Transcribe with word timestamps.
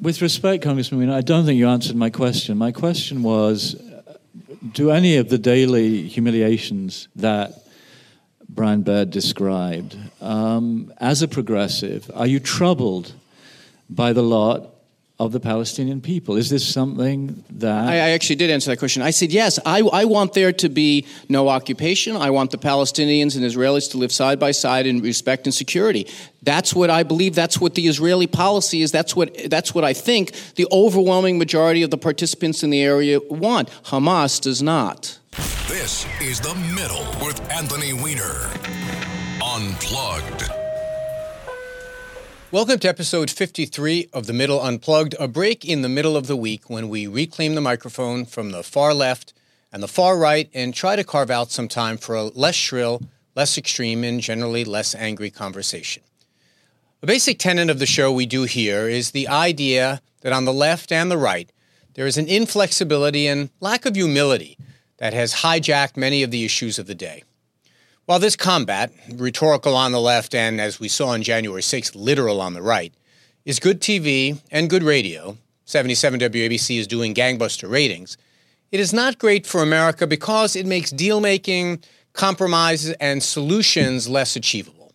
With 0.00 0.22
respect, 0.22 0.64
Congressman, 0.64 1.10
I 1.10 1.20
don't 1.20 1.44
think 1.44 1.58
you 1.58 1.68
answered 1.68 1.94
my 1.94 2.08
question. 2.08 2.56
My 2.56 2.72
question 2.72 3.22
was 3.22 3.76
do 4.72 4.90
any 4.90 5.18
of 5.18 5.28
the 5.28 5.36
daily 5.36 6.08
humiliations 6.08 7.08
that 7.16 7.52
Brian 8.48 8.80
Baird 8.80 9.10
described, 9.10 9.98
um, 10.22 10.90
as 10.96 11.20
a 11.20 11.28
progressive, 11.28 12.10
are 12.14 12.26
you 12.26 12.40
troubled 12.40 13.12
by 13.90 14.14
the 14.14 14.22
lot 14.22 14.70
of 15.20 15.32
the 15.32 15.38
Palestinian 15.38 16.00
people? 16.00 16.36
Is 16.36 16.48
this 16.48 16.66
something 16.66 17.44
that. 17.50 17.88
I, 17.88 17.96
I, 17.96 18.10
actually 18.10 18.36
did 18.36 18.50
answer 18.50 18.70
that 18.70 18.78
question. 18.78 19.02
I 19.02 19.10
said, 19.10 19.30
yes, 19.30 19.58
I, 19.66 19.82
I 19.82 20.06
want 20.06 20.32
there 20.32 20.50
to 20.50 20.68
be 20.70 21.06
no 21.28 21.48
occupation. 21.48 22.16
I 22.16 22.30
want 22.30 22.52
the 22.52 22.56
Palestinians 22.56 23.36
and 23.36 23.44
Israelis 23.44 23.90
to 23.90 23.98
live 23.98 24.12
side 24.12 24.40
by 24.40 24.50
side 24.50 24.86
in 24.86 25.02
respect 25.02 25.46
and 25.46 25.52
security. 25.52 26.08
That's 26.42 26.74
what 26.74 26.88
I 26.88 27.02
believe. 27.02 27.34
That's 27.34 27.60
what 27.60 27.74
the 27.74 27.86
Israeli 27.86 28.26
policy 28.26 28.80
is. 28.80 28.92
That's 28.92 29.14
what, 29.14 29.36
that's 29.50 29.74
what 29.74 29.84
I 29.84 29.92
think 29.92 30.32
the 30.54 30.66
overwhelming 30.72 31.38
majority 31.38 31.82
of 31.82 31.90
the 31.90 31.98
participants 31.98 32.62
in 32.62 32.70
the 32.70 32.82
area 32.82 33.20
want. 33.20 33.68
Hamas 33.84 34.40
does 34.40 34.62
not. 34.62 35.18
This 35.68 36.06
is 36.22 36.40
The 36.40 36.54
Middle 36.74 37.04
with 37.24 37.38
Anthony 37.52 37.92
Weiner. 37.92 38.50
Unplugged. 39.44 40.59
Welcome 42.52 42.80
to 42.80 42.88
episode 42.88 43.30
53 43.30 44.08
of 44.12 44.26
The 44.26 44.32
Middle 44.32 44.60
Unplugged, 44.60 45.14
a 45.20 45.28
break 45.28 45.64
in 45.64 45.82
the 45.82 45.88
middle 45.88 46.16
of 46.16 46.26
the 46.26 46.34
week 46.34 46.68
when 46.68 46.88
we 46.88 47.06
reclaim 47.06 47.54
the 47.54 47.60
microphone 47.60 48.24
from 48.24 48.50
the 48.50 48.64
far 48.64 48.92
left 48.92 49.32
and 49.72 49.80
the 49.80 49.86
far 49.86 50.18
right 50.18 50.50
and 50.52 50.74
try 50.74 50.96
to 50.96 51.04
carve 51.04 51.30
out 51.30 51.52
some 51.52 51.68
time 51.68 51.96
for 51.96 52.16
a 52.16 52.24
less 52.24 52.56
shrill, 52.56 53.02
less 53.36 53.56
extreme, 53.56 54.02
and 54.02 54.20
generally 54.20 54.64
less 54.64 54.96
angry 54.96 55.30
conversation. 55.30 56.02
A 57.04 57.06
basic 57.06 57.38
tenet 57.38 57.70
of 57.70 57.78
the 57.78 57.86
show 57.86 58.10
we 58.10 58.26
do 58.26 58.42
here 58.42 58.88
is 58.88 59.12
the 59.12 59.28
idea 59.28 60.02
that 60.22 60.32
on 60.32 60.44
the 60.44 60.52
left 60.52 60.90
and 60.90 61.08
the 61.08 61.18
right, 61.18 61.52
there 61.94 62.08
is 62.08 62.18
an 62.18 62.26
inflexibility 62.26 63.28
and 63.28 63.50
lack 63.60 63.86
of 63.86 63.94
humility 63.94 64.58
that 64.96 65.12
has 65.12 65.34
hijacked 65.34 65.96
many 65.96 66.24
of 66.24 66.32
the 66.32 66.44
issues 66.44 66.80
of 66.80 66.88
the 66.88 66.96
day. 66.96 67.22
While 68.10 68.18
this 68.18 68.34
combat, 68.34 68.92
rhetorical 69.14 69.76
on 69.76 69.92
the 69.92 70.00
left 70.00 70.34
and, 70.34 70.60
as 70.60 70.80
we 70.80 70.88
saw 70.88 71.10
on 71.10 71.22
January 71.22 71.62
6th, 71.62 71.94
literal 71.94 72.40
on 72.40 72.54
the 72.54 72.60
right, 72.60 72.92
is 73.44 73.60
good 73.60 73.80
TV 73.80 74.40
and 74.50 74.68
good 74.68 74.82
radio, 74.82 75.38
77 75.66 76.18
WABC 76.18 76.80
is 76.80 76.88
doing 76.88 77.14
gangbuster 77.14 77.70
ratings, 77.70 78.16
it 78.72 78.80
is 78.80 78.92
not 78.92 79.20
great 79.20 79.46
for 79.46 79.62
America 79.62 80.08
because 80.08 80.56
it 80.56 80.66
makes 80.66 80.90
deal 80.90 81.20
making, 81.20 81.84
compromises, 82.12 82.96
and 82.98 83.22
solutions 83.22 84.08
less 84.08 84.34
achievable. 84.34 84.90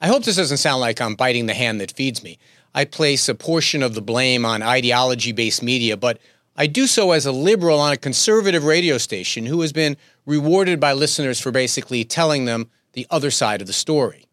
I 0.00 0.06
hope 0.06 0.24
this 0.24 0.36
doesn't 0.36 0.56
sound 0.56 0.80
like 0.80 0.98
I'm 0.98 1.16
biting 1.16 1.44
the 1.44 1.52
hand 1.52 1.78
that 1.82 1.92
feeds 1.92 2.24
me. 2.24 2.38
I 2.74 2.86
place 2.86 3.28
a 3.28 3.34
portion 3.34 3.82
of 3.82 3.92
the 3.92 4.00
blame 4.00 4.46
on 4.46 4.62
ideology 4.62 5.32
based 5.32 5.62
media, 5.62 5.94
but 5.98 6.18
I 6.60 6.66
do 6.66 6.86
so 6.86 7.12
as 7.12 7.24
a 7.24 7.32
liberal 7.32 7.80
on 7.80 7.90
a 7.90 7.96
conservative 7.96 8.64
radio 8.64 8.98
station 8.98 9.46
who 9.46 9.62
has 9.62 9.72
been 9.72 9.96
rewarded 10.26 10.78
by 10.78 10.92
listeners 10.92 11.40
for 11.40 11.50
basically 11.50 12.04
telling 12.04 12.44
them 12.44 12.68
the 12.92 13.06
other 13.08 13.30
side 13.30 13.62
of 13.62 13.66
the 13.66 13.72
story. 13.72 14.26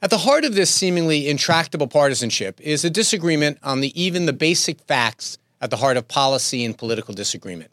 At 0.00 0.10
the 0.10 0.18
heart 0.18 0.44
of 0.44 0.54
this 0.54 0.70
seemingly 0.70 1.28
intractable 1.28 1.88
partisanship 1.88 2.60
is 2.60 2.84
a 2.84 2.90
disagreement 2.90 3.58
on 3.64 3.80
the 3.80 4.00
even 4.00 4.26
the 4.26 4.32
basic 4.32 4.80
facts 4.82 5.36
at 5.60 5.70
the 5.70 5.78
heart 5.78 5.96
of 5.96 6.06
policy 6.06 6.64
and 6.64 6.78
political 6.78 7.12
disagreement. 7.12 7.72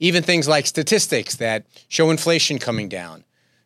Even 0.00 0.24
things 0.24 0.48
like 0.48 0.66
statistics 0.66 1.36
that 1.36 1.66
show 1.86 2.10
inflation 2.10 2.58
coming 2.58 2.88
down, 2.88 3.22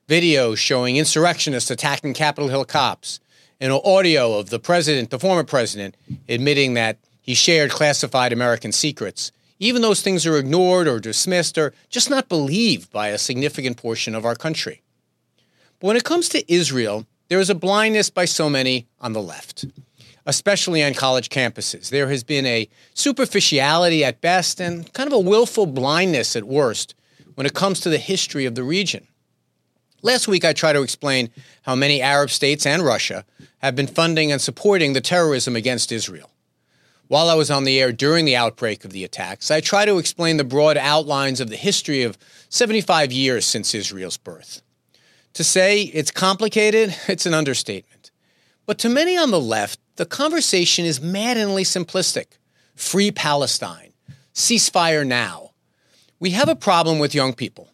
videos 0.06 0.58
showing 0.58 0.96
insurrectionists 0.96 1.70
attacking 1.70 2.12
Capitol 2.12 2.50
Hill 2.50 2.66
cops, 2.66 3.20
and 3.58 3.72
audio 3.72 4.38
of 4.38 4.50
the 4.50 4.58
president, 4.58 5.08
the 5.08 5.18
former 5.18 5.44
president, 5.44 5.96
admitting 6.28 6.74
that 6.74 6.98
he 7.28 7.34
shared 7.34 7.70
classified 7.70 8.32
American 8.32 8.72
secrets. 8.72 9.32
Even 9.58 9.82
those 9.82 10.00
things 10.00 10.24
are 10.24 10.38
ignored 10.38 10.88
or 10.88 10.98
dismissed 10.98 11.58
or 11.58 11.74
just 11.90 12.08
not 12.08 12.26
believed 12.26 12.90
by 12.90 13.08
a 13.08 13.18
significant 13.18 13.76
portion 13.76 14.14
of 14.14 14.24
our 14.24 14.34
country. 14.34 14.80
But 15.78 15.88
when 15.88 15.96
it 15.98 16.04
comes 16.04 16.30
to 16.30 16.50
Israel, 16.50 17.04
there 17.28 17.38
is 17.38 17.50
a 17.50 17.54
blindness 17.54 18.08
by 18.08 18.24
so 18.24 18.48
many 18.48 18.86
on 18.98 19.12
the 19.12 19.20
left, 19.20 19.66
especially 20.24 20.82
on 20.82 20.94
college 20.94 21.28
campuses. 21.28 21.90
There 21.90 22.08
has 22.08 22.24
been 22.24 22.46
a 22.46 22.66
superficiality 22.94 24.02
at 24.02 24.22
best 24.22 24.58
and 24.58 24.90
kind 24.94 25.06
of 25.06 25.12
a 25.12 25.18
willful 25.18 25.66
blindness 25.66 26.34
at 26.34 26.44
worst 26.44 26.94
when 27.34 27.46
it 27.46 27.52
comes 27.52 27.80
to 27.80 27.90
the 27.90 27.98
history 27.98 28.46
of 28.46 28.54
the 28.54 28.64
region. 28.64 29.06
Last 30.00 30.28
week, 30.28 30.46
I 30.46 30.54
tried 30.54 30.72
to 30.72 30.82
explain 30.82 31.28
how 31.60 31.74
many 31.74 32.00
Arab 32.00 32.30
states 32.30 32.64
and 32.64 32.82
Russia 32.82 33.26
have 33.58 33.76
been 33.76 33.86
funding 33.86 34.32
and 34.32 34.40
supporting 34.40 34.94
the 34.94 35.02
terrorism 35.02 35.56
against 35.56 35.92
Israel. 35.92 36.30
While 37.08 37.30
I 37.30 37.34
was 37.34 37.50
on 37.50 37.64
the 37.64 37.80
air 37.80 37.90
during 37.90 38.26
the 38.26 38.36
outbreak 38.36 38.84
of 38.84 38.92
the 38.92 39.02
attacks, 39.02 39.50
I 39.50 39.60
try 39.60 39.86
to 39.86 39.96
explain 39.96 40.36
the 40.36 40.44
broad 40.44 40.76
outlines 40.76 41.40
of 41.40 41.48
the 41.48 41.56
history 41.56 42.02
of 42.02 42.18
75 42.50 43.10
years 43.12 43.46
since 43.46 43.74
Israel's 43.74 44.18
birth. 44.18 44.60
To 45.32 45.42
say 45.42 45.82
it's 45.82 46.10
complicated, 46.10 46.94
it's 47.08 47.24
an 47.24 47.32
understatement. 47.32 48.10
But 48.66 48.78
to 48.80 48.90
many 48.90 49.16
on 49.16 49.30
the 49.30 49.40
left, 49.40 49.80
the 49.96 50.04
conversation 50.04 50.84
is 50.84 51.00
maddeningly 51.00 51.64
simplistic 51.64 52.26
free 52.76 53.10
Palestine, 53.10 53.92
ceasefire 54.34 55.04
now. 55.04 55.50
We 56.20 56.30
have 56.30 56.48
a 56.48 56.54
problem 56.54 56.98
with 56.98 57.14
young 57.14 57.32
people, 57.32 57.70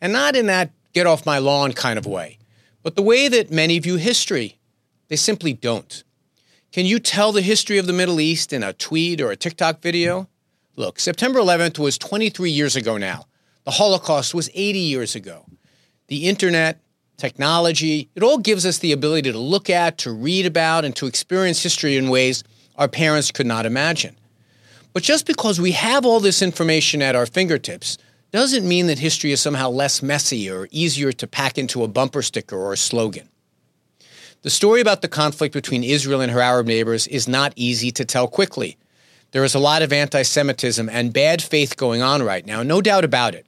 and 0.00 0.12
not 0.12 0.36
in 0.36 0.46
that 0.46 0.70
get 0.94 1.06
off 1.06 1.26
my 1.26 1.38
lawn 1.38 1.72
kind 1.72 1.98
of 1.98 2.06
way, 2.06 2.38
but 2.82 2.94
the 2.94 3.02
way 3.02 3.28
that 3.28 3.50
many 3.50 3.78
view 3.78 3.96
history. 3.96 4.54
They 5.08 5.16
simply 5.16 5.54
don't. 5.54 6.04
Can 6.70 6.84
you 6.84 6.98
tell 6.98 7.32
the 7.32 7.40
history 7.40 7.78
of 7.78 7.86
the 7.86 7.94
Middle 7.94 8.20
East 8.20 8.52
in 8.52 8.62
a 8.62 8.74
tweet 8.74 9.22
or 9.22 9.30
a 9.30 9.36
TikTok 9.36 9.80
video? 9.80 10.28
Look, 10.76 11.00
September 11.00 11.40
11th 11.40 11.78
was 11.78 11.96
23 11.96 12.50
years 12.50 12.76
ago 12.76 12.98
now. 12.98 13.24
The 13.64 13.70
Holocaust 13.70 14.34
was 14.34 14.50
80 14.52 14.78
years 14.78 15.14
ago. 15.14 15.46
The 16.08 16.28
internet, 16.28 16.82
technology, 17.16 18.10
it 18.14 18.22
all 18.22 18.36
gives 18.36 18.66
us 18.66 18.78
the 18.78 18.92
ability 18.92 19.32
to 19.32 19.38
look 19.38 19.70
at, 19.70 19.96
to 19.98 20.12
read 20.12 20.44
about, 20.44 20.84
and 20.84 20.94
to 20.96 21.06
experience 21.06 21.62
history 21.62 21.96
in 21.96 22.10
ways 22.10 22.44
our 22.76 22.88
parents 22.88 23.30
could 23.30 23.46
not 23.46 23.64
imagine. 23.64 24.18
But 24.92 25.02
just 25.02 25.26
because 25.26 25.58
we 25.58 25.72
have 25.72 26.04
all 26.04 26.20
this 26.20 26.42
information 26.42 27.00
at 27.00 27.16
our 27.16 27.26
fingertips 27.26 27.96
doesn't 28.30 28.68
mean 28.68 28.88
that 28.88 28.98
history 28.98 29.32
is 29.32 29.40
somehow 29.40 29.70
less 29.70 30.02
messy 30.02 30.50
or 30.50 30.68
easier 30.70 31.12
to 31.12 31.26
pack 31.26 31.56
into 31.56 31.82
a 31.82 31.88
bumper 31.88 32.20
sticker 32.20 32.58
or 32.58 32.74
a 32.74 32.76
slogan. 32.76 33.30
The 34.48 34.52
story 34.52 34.80
about 34.80 35.02
the 35.02 35.08
conflict 35.08 35.52
between 35.52 35.84
Israel 35.84 36.22
and 36.22 36.32
her 36.32 36.40
Arab 36.40 36.66
neighbors 36.66 37.06
is 37.06 37.28
not 37.28 37.52
easy 37.54 37.90
to 37.90 38.02
tell 38.02 38.26
quickly. 38.26 38.78
There 39.32 39.44
is 39.44 39.54
a 39.54 39.58
lot 39.58 39.82
of 39.82 39.92
anti 39.92 40.22
Semitism 40.22 40.88
and 40.88 41.12
bad 41.12 41.42
faith 41.42 41.76
going 41.76 42.00
on 42.00 42.22
right 42.22 42.46
now, 42.46 42.62
no 42.62 42.80
doubt 42.80 43.04
about 43.04 43.34
it. 43.34 43.44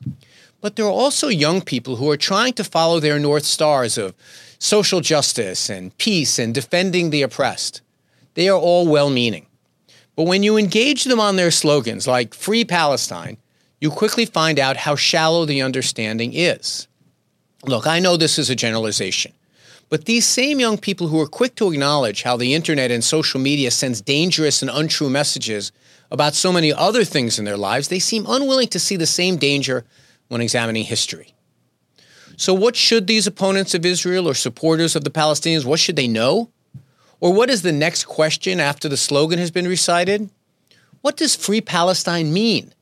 But 0.60 0.76
there 0.76 0.84
are 0.84 0.90
also 0.90 1.28
young 1.28 1.62
people 1.62 1.96
who 1.96 2.10
are 2.10 2.18
trying 2.18 2.52
to 2.52 2.64
follow 2.64 3.00
their 3.00 3.18
North 3.18 3.46
Stars 3.46 3.96
of 3.96 4.14
social 4.58 5.00
justice 5.00 5.70
and 5.70 5.96
peace 5.96 6.38
and 6.38 6.54
defending 6.54 7.08
the 7.08 7.22
oppressed. 7.22 7.80
They 8.34 8.50
are 8.50 8.60
all 8.60 8.86
well 8.86 9.08
meaning. 9.08 9.46
But 10.16 10.26
when 10.26 10.42
you 10.42 10.58
engage 10.58 11.04
them 11.04 11.18
on 11.18 11.36
their 11.36 11.50
slogans 11.50 12.06
like 12.06 12.34
Free 12.34 12.66
Palestine, 12.66 13.38
you 13.80 13.90
quickly 13.90 14.26
find 14.26 14.58
out 14.58 14.76
how 14.76 14.96
shallow 14.96 15.46
the 15.46 15.62
understanding 15.62 16.34
is. 16.34 16.88
Look, 17.64 17.86
I 17.86 18.00
know 18.00 18.18
this 18.18 18.38
is 18.38 18.50
a 18.50 18.54
generalization. 18.54 19.32
But 19.90 20.04
these 20.04 20.24
same 20.24 20.60
young 20.60 20.78
people 20.78 21.08
who 21.08 21.20
are 21.20 21.26
quick 21.26 21.56
to 21.56 21.70
acknowledge 21.70 22.22
how 22.22 22.36
the 22.36 22.54
internet 22.54 22.92
and 22.92 23.02
social 23.02 23.40
media 23.40 23.72
sends 23.72 24.00
dangerous 24.00 24.62
and 24.62 24.70
untrue 24.70 25.10
messages 25.10 25.72
about 26.12 26.34
so 26.34 26.52
many 26.52 26.72
other 26.72 27.04
things 27.04 27.38
in 27.38 27.44
their 27.44 27.56
lives, 27.56 27.88
they 27.88 27.98
seem 27.98 28.24
unwilling 28.26 28.68
to 28.68 28.78
see 28.78 28.96
the 28.96 29.06
same 29.06 29.36
danger 29.36 29.84
when 30.28 30.40
examining 30.40 30.84
history. 30.84 31.34
So 32.36 32.54
what 32.54 32.76
should 32.76 33.08
these 33.08 33.26
opponents 33.26 33.74
of 33.74 33.84
Israel 33.84 34.28
or 34.28 34.34
supporters 34.34 34.94
of 34.94 35.02
the 35.02 35.10
Palestinians, 35.10 35.64
what 35.64 35.80
should 35.80 35.96
they 35.96 36.08
know? 36.08 36.50
Or 37.18 37.34
what 37.34 37.50
is 37.50 37.62
the 37.62 37.72
next 37.72 38.04
question 38.04 38.60
after 38.60 38.88
the 38.88 38.96
slogan 38.96 39.38
has 39.40 39.50
been 39.50 39.68
recited? 39.68 40.30
What 41.00 41.16
does 41.16 41.34
free 41.34 41.60
Palestine 41.60 42.32
mean? 42.32 42.72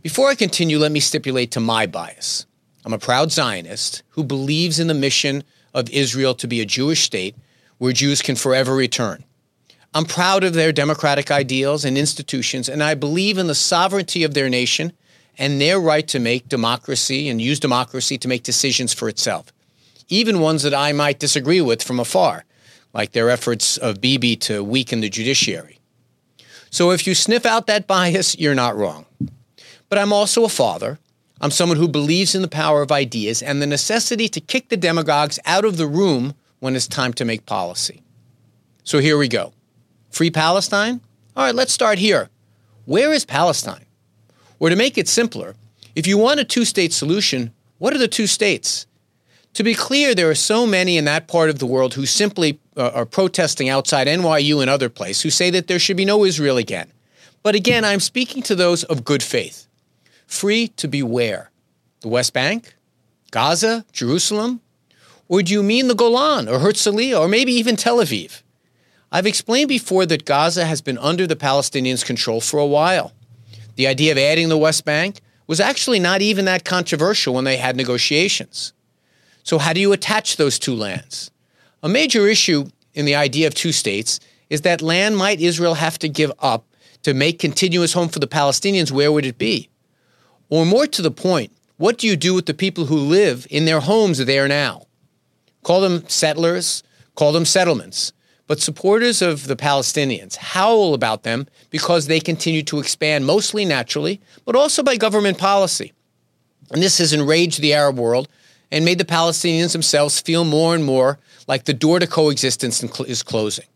Before 0.00 0.30
I 0.30 0.34
continue, 0.34 0.78
let 0.78 0.92
me 0.92 1.00
stipulate 1.00 1.50
to 1.52 1.60
my 1.60 1.86
bias. 1.86 2.46
I'm 2.84 2.92
a 2.92 2.98
proud 2.98 3.32
Zionist 3.32 4.02
who 4.10 4.24
believes 4.24 4.78
in 4.78 4.86
the 4.86 4.94
mission 4.94 5.44
of 5.74 5.90
Israel 5.90 6.34
to 6.34 6.46
be 6.46 6.60
a 6.60 6.66
Jewish 6.66 7.02
state 7.02 7.34
where 7.78 7.92
Jews 7.92 8.22
can 8.22 8.36
forever 8.36 8.74
return. 8.74 9.24
I'm 9.92 10.04
proud 10.04 10.44
of 10.44 10.54
their 10.54 10.72
democratic 10.72 11.30
ideals 11.30 11.84
and 11.84 11.98
institutions, 11.98 12.68
and 12.68 12.82
I 12.82 12.94
believe 12.94 13.38
in 13.38 13.48
the 13.48 13.54
sovereignty 13.54 14.22
of 14.22 14.34
their 14.34 14.48
nation 14.48 14.92
and 15.36 15.60
their 15.60 15.80
right 15.80 16.06
to 16.08 16.18
make 16.18 16.48
democracy 16.48 17.28
and 17.28 17.40
use 17.40 17.58
democracy 17.58 18.18
to 18.18 18.28
make 18.28 18.42
decisions 18.42 18.92
for 18.92 19.08
itself, 19.08 19.52
even 20.08 20.40
ones 20.40 20.62
that 20.62 20.74
I 20.74 20.92
might 20.92 21.18
disagree 21.18 21.60
with 21.60 21.82
from 21.82 21.98
afar, 21.98 22.44
like 22.92 23.12
their 23.12 23.30
efforts 23.30 23.76
of 23.78 24.00
Bibi 24.00 24.36
to 24.36 24.62
weaken 24.62 25.00
the 25.00 25.08
judiciary. 25.08 25.78
So 26.70 26.92
if 26.92 27.06
you 27.06 27.14
sniff 27.14 27.44
out 27.44 27.66
that 27.66 27.86
bias, 27.86 28.38
you're 28.38 28.54
not 28.54 28.76
wrong. 28.76 29.06
But 29.88 29.98
I'm 29.98 30.12
also 30.12 30.44
a 30.44 30.48
father, 30.48 31.00
I'm 31.40 31.50
someone 31.50 31.78
who 31.78 31.88
believes 31.88 32.34
in 32.34 32.42
the 32.42 32.48
power 32.48 32.82
of 32.82 32.92
ideas 32.92 33.42
and 33.42 33.62
the 33.62 33.66
necessity 33.66 34.28
to 34.28 34.40
kick 34.40 34.68
the 34.68 34.76
demagogues 34.76 35.38
out 35.46 35.64
of 35.64 35.78
the 35.78 35.86
room 35.86 36.34
when 36.58 36.76
it's 36.76 36.86
time 36.86 37.14
to 37.14 37.24
make 37.24 37.46
policy. 37.46 38.02
So 38.84 38.98
here 38.98 39.16
we 39.16 39.28
go. 39.28 39.52
Free 40.10 40.30
Palestine? 40.30 41.00
All 41.36 41.44
right, 41.44 41.54
let's 41.54 41.72
start 41.72 41.98
here. 41.98 42.28
Where 42.84 43.12
is 43.12 43.24
Palestine? 43.24 43.86
Or 44.58 44.68
to 44.68 44.76
make 44.76 44.98
it 44.98 45.08
simpler, 45.08 45.54
if 45.94 46.06
you 46.06 46.18
want 46.18 46.40
a 46.40 46.44
two 46.44 46.64
state 46.64 46.92
solution, 46.92 47.52
what 47.78 47.94
are 47.94 47.98
the 47.98 48.08
two 48.08 48.26
states? 48.26 48.86
To 49.54 49.62
be 49.62 49.74
clear, 49.74 50.14
there 50.14 50.30
are 50.30 50.34
so 50.34 50.66
many 50.66 50.96
in 50.98 51.06
that 51.06 51.26
part 51.26 51.50
of 51.50 51.58
the 51.58 51.66
world 51.66 51.94
who 51.94 52.06
simply 52.06 52.60
uh, 52.76 52.90
are 52.94 53.06
protesting 53.06 53.68
outside 53.68 54.06
NYU 54.06 54.60
and 54.60 54.70
other 54.70 54.88
places 54.88 55.22
who 55.22 55.30
say 55.30 55.50
that 55.50 55.66
there 55.66 55.78
should 55.78 55.96
be 55.96 56.04
no 56.04 56.24
Israel 56.24 56.56
again. 56.56 56.92
But 57.42 57.54
again, 57.54 57.84
I'm 57.84 58.00
speaking 58.00 58.42
to 58.42 58.54
those 58.54 58.84
of 58.84 59.04
good 59.04 59.22
faith. 59.22 59.66
Free 60.30 60.68
to 60.68 60.86
be 60.86 61.02
where? 61.02 61.50
The 62.02 62.08
West 62.08 62.32
Bank? 62.32 62.76
Gaza? 63.32 63.84
Jerusalem? 63.92 64.60
Or 65.28 65.42
do 65.42 65.52
you 65.52 65.62
mean 65.62 65.88
the 65.88 65.94
Golan 65.94 66.48
or 66.48 66.60
Herzliya 66.60 67.20
or 67.20 67.26
maybe 67.26 67.52
even 67.52 67.74
Tel 67.74 67.98
Aviv? 67.98 68.42
I've 69.10 69.26
explained 69.26 69.68
before 69.68 70.06
that 70.06 70.24
Gaza 70.24 70.64
has 70.64 70.80
been 70.80 70.98
under 70.98 71.26
the 71.26 71.34
Palestinians' 71.34 72.04
control 72.04 72.40
for 72.40 72.58
a 72.58 72.66
while. 72.66 73.12
The 73.74 73.88
idea 73.88 74.12
of 74.12 74.18
adding 74.18 74.48
the 74.48 74.56
West 74.56 74.84
Bank 74.84 75.20
was 75.48 75.58
actually 75.58 75.98
not 75.98 76.22
even 76.22 76.44
that 76.44 76.64
controversial 76.64 77.34
when 77.34 77.44
they 77.44 77.56
had 77.56 77.76
negotiations. 77.76 78.72
So, 79.42 79.58
how 79.58 79.72
do 79.72 79.80
you 79.80 79.92
attach 79.92 80.36
those 80.36 80.60
two 80.60 80.76
lands? 80.76 81.32
A 81.82 81.88
major 81.88 82.28
issue 82.28 82.66
in 82.94 83.04
the 83.04 83.16
idea 83.16 83.48
of 83.48 83.54
two 83.54 83.72
states 83.72 84.20
is 84.48 84.60
that 84.60 84.80
land 84.80 85.16
might 85.16 85.40
Israel 85.40 85.74
have 85.74 85.98
to 85.98 86.08
give 86.08 86.32
up 86.38 86.64
to 87.02 87.14
make 87.14 87.40
continuous 87.40 87.94
home 87.94 88.08
for 88.08 88.20
the 88.20 88.28
Palestinians, 88.28 88.92
where 88.92 89.10
would 89.10 89.26
it 89.26 89.36
be? 89.36 89.69
Or 90.50 90.66
more 90.66 90.86
to 90.88 91.00
the 91.00 91.10
point, 91.10 91.52
what 91.76 91.96
do 91.96 92.06
you 92.06 92.16
do 92.16 92.34
with 92.34 92.46
the 92.46 92.54
people 92.54 92.86
who 92.86 92.96
live 92.96 93.46
in 93.48 93.64
their 93.64 93.80
homes 93.80 94.18
there 94.18 94.48
now? 94.48 94.86
Call 95.62 95.80
them 95.80 96.06
settlers, 96.08 96.82
call 97.14 97.32
them 97.32 97.46
settlements. 97.46 98.12
But 98.46 98.60
supporters 98.60 99.22
of 99.22 99.46
the 99.46 99.54
Palestinians 99.54 100.34
howl 100.36 100.92
about 100.92 101.22
them 101.22 101.46
because 101.70 102.06
they 102.06 102.18
continue 102.18 102.64
to 102.64 102.80
expand, 102.80 103.24
mostly 103.24 103.64
naturally, 103.64 104.20
but 104.44 104.56
also 104.56 104.82
by 104.82 104.96
government 104.96 105.38
policy. 105.38 105.92
And 106.72 106.82
this 106.82 106.98
has 106.98 107.12
enraged 107.12 107.60
the 107.60 107.72
Arab 107.72 107.96
world 107.96 108.28
and 108.72 108.84
made 108.84 108.98
the 108.98 109.04
Palestinians 109.04 109.72
themselves 109.72 110.20
feel 110.20 110.44
more 110.44 110.74
and 110.74 110.84
more 110.84 111.20
like 111.46 111.64
the 111.64 111.72
door 111.72 112.00
to 112.00 112.06
coexistence 112.06 112.82
is 112.82 113.22
closing. 113.22 113.66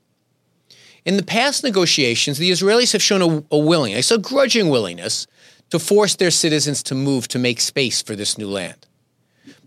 In 1.05 1.17
the 1.17 1.23
past 1.23 1.63
negotiations, 1.63 2.39
the 2.39 2.51
Israelis 2.51 2.93
have 2.93 3.03
shown 3.03 3.23
a, 3.23 3.45
a 3.55 3.59
willingness, 3.59 4.11
a 4.11 4.19
grudging 4.19 4.71
willingness, 4.71 5.27
to 5.71 5.79
force 5.79 6.17
their 6.17 6.31
citizens 6.31 6.83
to 6.85 6.95
move 6.95 7.29
to 7.29 7.39
make 7.39 7.61
space 7.61 8.03
for 8.03 8.15
this 8.15 8.39
new 8.39 8.49
land. 8.49 8.87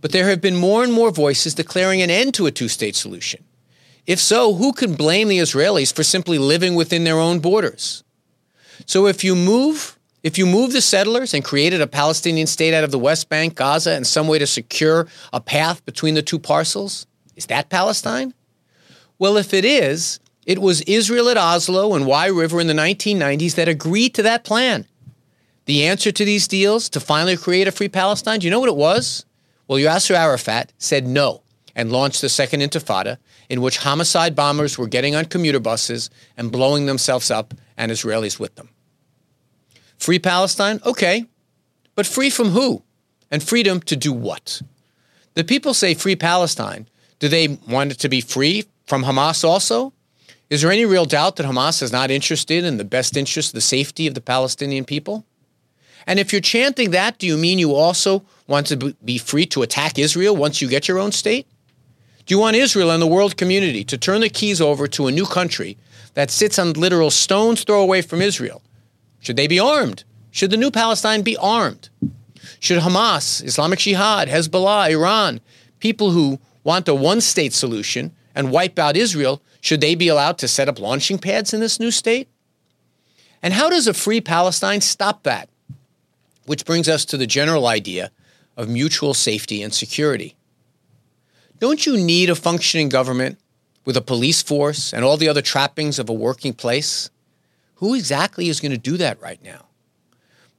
But 0.02 0.12
there 0.12 0.30
have 0.30 0.42
been 0.42 0.56
more 0.56 0.84
and 0.84 0.94
more 0.94 1.12
voices 1.12 1.54
declaring 1.54 2.02
an 2.02 2.10
end 2.10 2.34
to 2.36 2.46
a 2.46 2.52
two 2.52 2.68
state 2.68 2.96
solution. 2.96 3.44
If 4.06 4.20
so, 4.20 4.54
who 4.54 4.72
can 4.72 4.96
blame 4.96 5.28
the 5.28 5.40
Israelis 5.40 5.94
for 5.94 6.04
simply 6.04 6.38
living 6.38 6.76
within 6.76 7.04
their 7.04 7.20
own 7.20 7.40
borders? 7.40 8.04
So 8.86 9.08
if 9.08 9.24
you 9.24 9.36
move 9.36 9.98
if 10.24 10.38
you 10.38 10.46
move 10.46 10.74
the 10.74 10.82
settlers 10.82 11.34
and 11.34 11.44
created 11.44 11.80
a 11.80 11.88
Palestinian 11.88 12.48
state 12.48 12.74
out 12.74 12.84
of 12.84 12.92
the 12.92 13.00
West 13.00 13.30
Bank, 13.30 13.56
Gaza, 13.56 13.92
and 13.92 14.06
some 14.06 14.28
way 14.28 14.40
to 14.40 14.48
secure 14.48 15.08
a 15.32 15.40
path 15.40 15.86
between 15.86 16.16
the 16.16 16.22
two 16.22 16.40
parcels, 16.40 17.06
is 17.36 17.46
that 17.46 17.70
Palestine? 17.70 18.34
Well, 19.20 19.38
if 19.38 19.54
it 19.54 19.64
is, 19.64 20.20
it 20.46 20.60
was 20.60 20.82
Israel 20.82 21.30
at 21.30 21.38
Oslo 21.38 21.94
and 21.94 22.06
Wye 22.06 22.28
River 22.28 22.60
in 22.60 22.68
the 22.68 22.74
1990s 22.74 23.56
that 23.56 23.70
agreed 23.70 24.16
to 24.16 24.24
that 24.24 24.44
plan. 24.44 24.86
The 25.68 25.86
answer 25.86 26.14
to 26.14 26.24
these 26.24 26.48
deals 26.48 26.88
to 26.90 27.02
finally 27.02 27.36
create 27.36 27.68
a 27.68 27.74
free 27.74 27.90
Palestine, 27.90 28.40
do 28.40 28.48
you 28.48 28.52
know 28.52 28.62
what 28.62 28.70
it 28.70 28.76
was? 28.78 29.26
Well, 29.68 29.78
Yasser 29.78 30.16
Arafat 30.16 30.72
said 30.78 31.06
no 31.06 31.44
and 31.76 31.92
launched 31.92 32.22
the 32.22 32.30
Second 32.30 32.62
Intifada, 32.62 33.18
in 33.50 33.62
which 33.62 33.80
homicide 33.80 34.34
bombers 34.34 34.78
were 34.78 34.88
getting 34.88 35.14
on 35.14 35.26
commuter 35.26 35.60
buses 35.60 36.10
and 36.38 36.54
blowing 36.54 36.86
themselves 36.86 37.30
up 37.30 37.54
and 37.76 37.92
Israelis 37.92 38.40
with 38.40 38.56
them. 38.56 38.70
Free 39.98 40.20
Palestine? 40.20 40.80
Okay. 40.86 41.26
But 41.96 42.08
free 42.08 42.30
from 42.30 42.50
who? 42.50 42.84
And 43.30 43.44
freedom 43.44 43.82
to 43.82 43.98
do 43.98 44.14
what? 44.14 44.62
The 45.34 45.44
people 45.44 45.74
say 45.74 45.94
free 45.94 46.16
Palestine. 46.16 46.88
Do 47.20 47.28
they 47.28 47.60
want 47.68 47.92
it 47.92 48.00
to 48.00 48.10
be 48.10 48.22
free 48.22 48.66
from 48.86 49.04
Hamas 49.04 49.44
also? 49.44 49.92
Is 50.50 50.62
there 50.62 50.72
any 50.72 50.86
real 50.86 51.06
doubt 51.06 51.36
that 51.36 51.46
Hamas 51.46 51.84
is 51.84 51.92
not 51.92 52.10
interested 52.10 52.64
in 52.64 52.78
the 52.78 52.86
best 52.86 53.18
interest, 53.18 53.54
the 53.54 53.60
safety 53.60 54.08
of 54.08 54.14
the 54.14 54.22
Palestinian 54.22 54.86
people? 54.86 55.26
And 56.08 56.20
if 56.20 56.32
you're 56.32 56.42
chanting 56.42 56.92
that, 56.92 57.20
do 57.20 57.28
you 57.28 57.38
mean 57.38 57.60
you 57.60 57.76
also 57.76 58.24
want 58.48 58.68
to 58.68 58.96
be 59.04 59.18
free 59.18 59.46
to 59.48 59.62
attack 59.62 60.00
Israel 60.00 60.36
once 60.36 60.62
you 60.62 60.70
get 60.70 60.88
your 60.88 60.98
own 60.98 61.12
state? 61.12 61.46
Do 62.26 62.34
you 62.34 62.40
want 62.40 62.56
Israel 62.56 62.92
and 62.92 63.02
the 63.02 63.08
world 63.08 63.38
community 63.38 63.84
to 63.84 63.98
turn 63.98 64.22
the 64.22 64.30
keys 64.30 64.60
over 64.62 64.88
to 64.88 65.08
a 65.08 65.12
new 65.12 65.26
country 65.26 65.78
that 66.14 66.32
sits 66.32 66.58
on 66.58 66.74
literal 66.74 67.12
stone's 67.12 67.64
throw 67.64 67.82
away 67.82 68.02
from 68.02 68.22
Israel 68.22 68.62
should 69.20 69.36
they 69.36 69.48
be 69.48 69.60
armed? 69.60 70.04
Should 70.32 70.52
the 70.52 70.58
new 70.58 70.72
Palestine 70.72 71.22
be 71.22 71.36
armed? 71.36 71.90
Should 72.60 72.80
Hamas, 72.80 73.44
Islamic 73.44 73.80
Jihad, 73.80 74.30
Hezbollah, 74.30 74.90
Iran, 74.90 75.42
people 75.80 76.12
who 76.12 76.40
want 76.64 76.88
a 76.88 76.96
one 76.96 77.22
state 77.22 77.54
solution 77.54 78.16
and 78.36 78.52
wipe 78.52 78.80
out 78.80 78.96
Israel, 78.96 79.42
should 79.60 79.82
they 79.82 79.96
be 79.96 80.08
allowed 80.08 80.38
to 80.38 80.48
set 80.48 80.70
up 80.70 80.80
launching 80.80 81.18
pads 81.18 81.54
in 81.54 81.60
this 81.60 81.80
new 81.80 81.92
state? 81.92 82.30
And 83.42 83.54
how 83.54 83.70
does 83.70 83.88
a 83.88 83.94
free 83.94 84.22
Palestine 84.22 84.82
stop 84.82 85.24
that? 85.24 85.50
Which 86.48 86.66
brings 86.66 86.90
us 86.90 87.06
to 87.06 87.18
the 87.18 87.28
general 87.28 87.68
idea 87.68 88.10
of 88.56 88.68
mutual 88.68 89.14
safety 89.14 89.62
and 89.62 89.72
security. 89.74 90.36
Don't 91.60 91.86
you 91.86 91.98
need 91.98 92.30
a 92.30 92.36
functioning 92.36 92.90
government 92.90 93.38
with 93.86 93.96
a 93.96 94.02
police 94.02 94.42
force 94.42 94.94
and 94.94 95.06
all 95.06 95.18
the 95.18 95.30
other 95.30 95.42
trappings 95.42 96.00
of 96.00 96.10
a 96.10 96.14
working 96.14 96.54
place? 96.54 97.12
Who 97.76 97.94
exactly 97.94 98.48
is 98.48 98.60
going 98.60 98.72
to 98.72 98.78
do 98.78 98.98
that 98.98 99.22
right 99.22 99.44
now? 99.44 99.66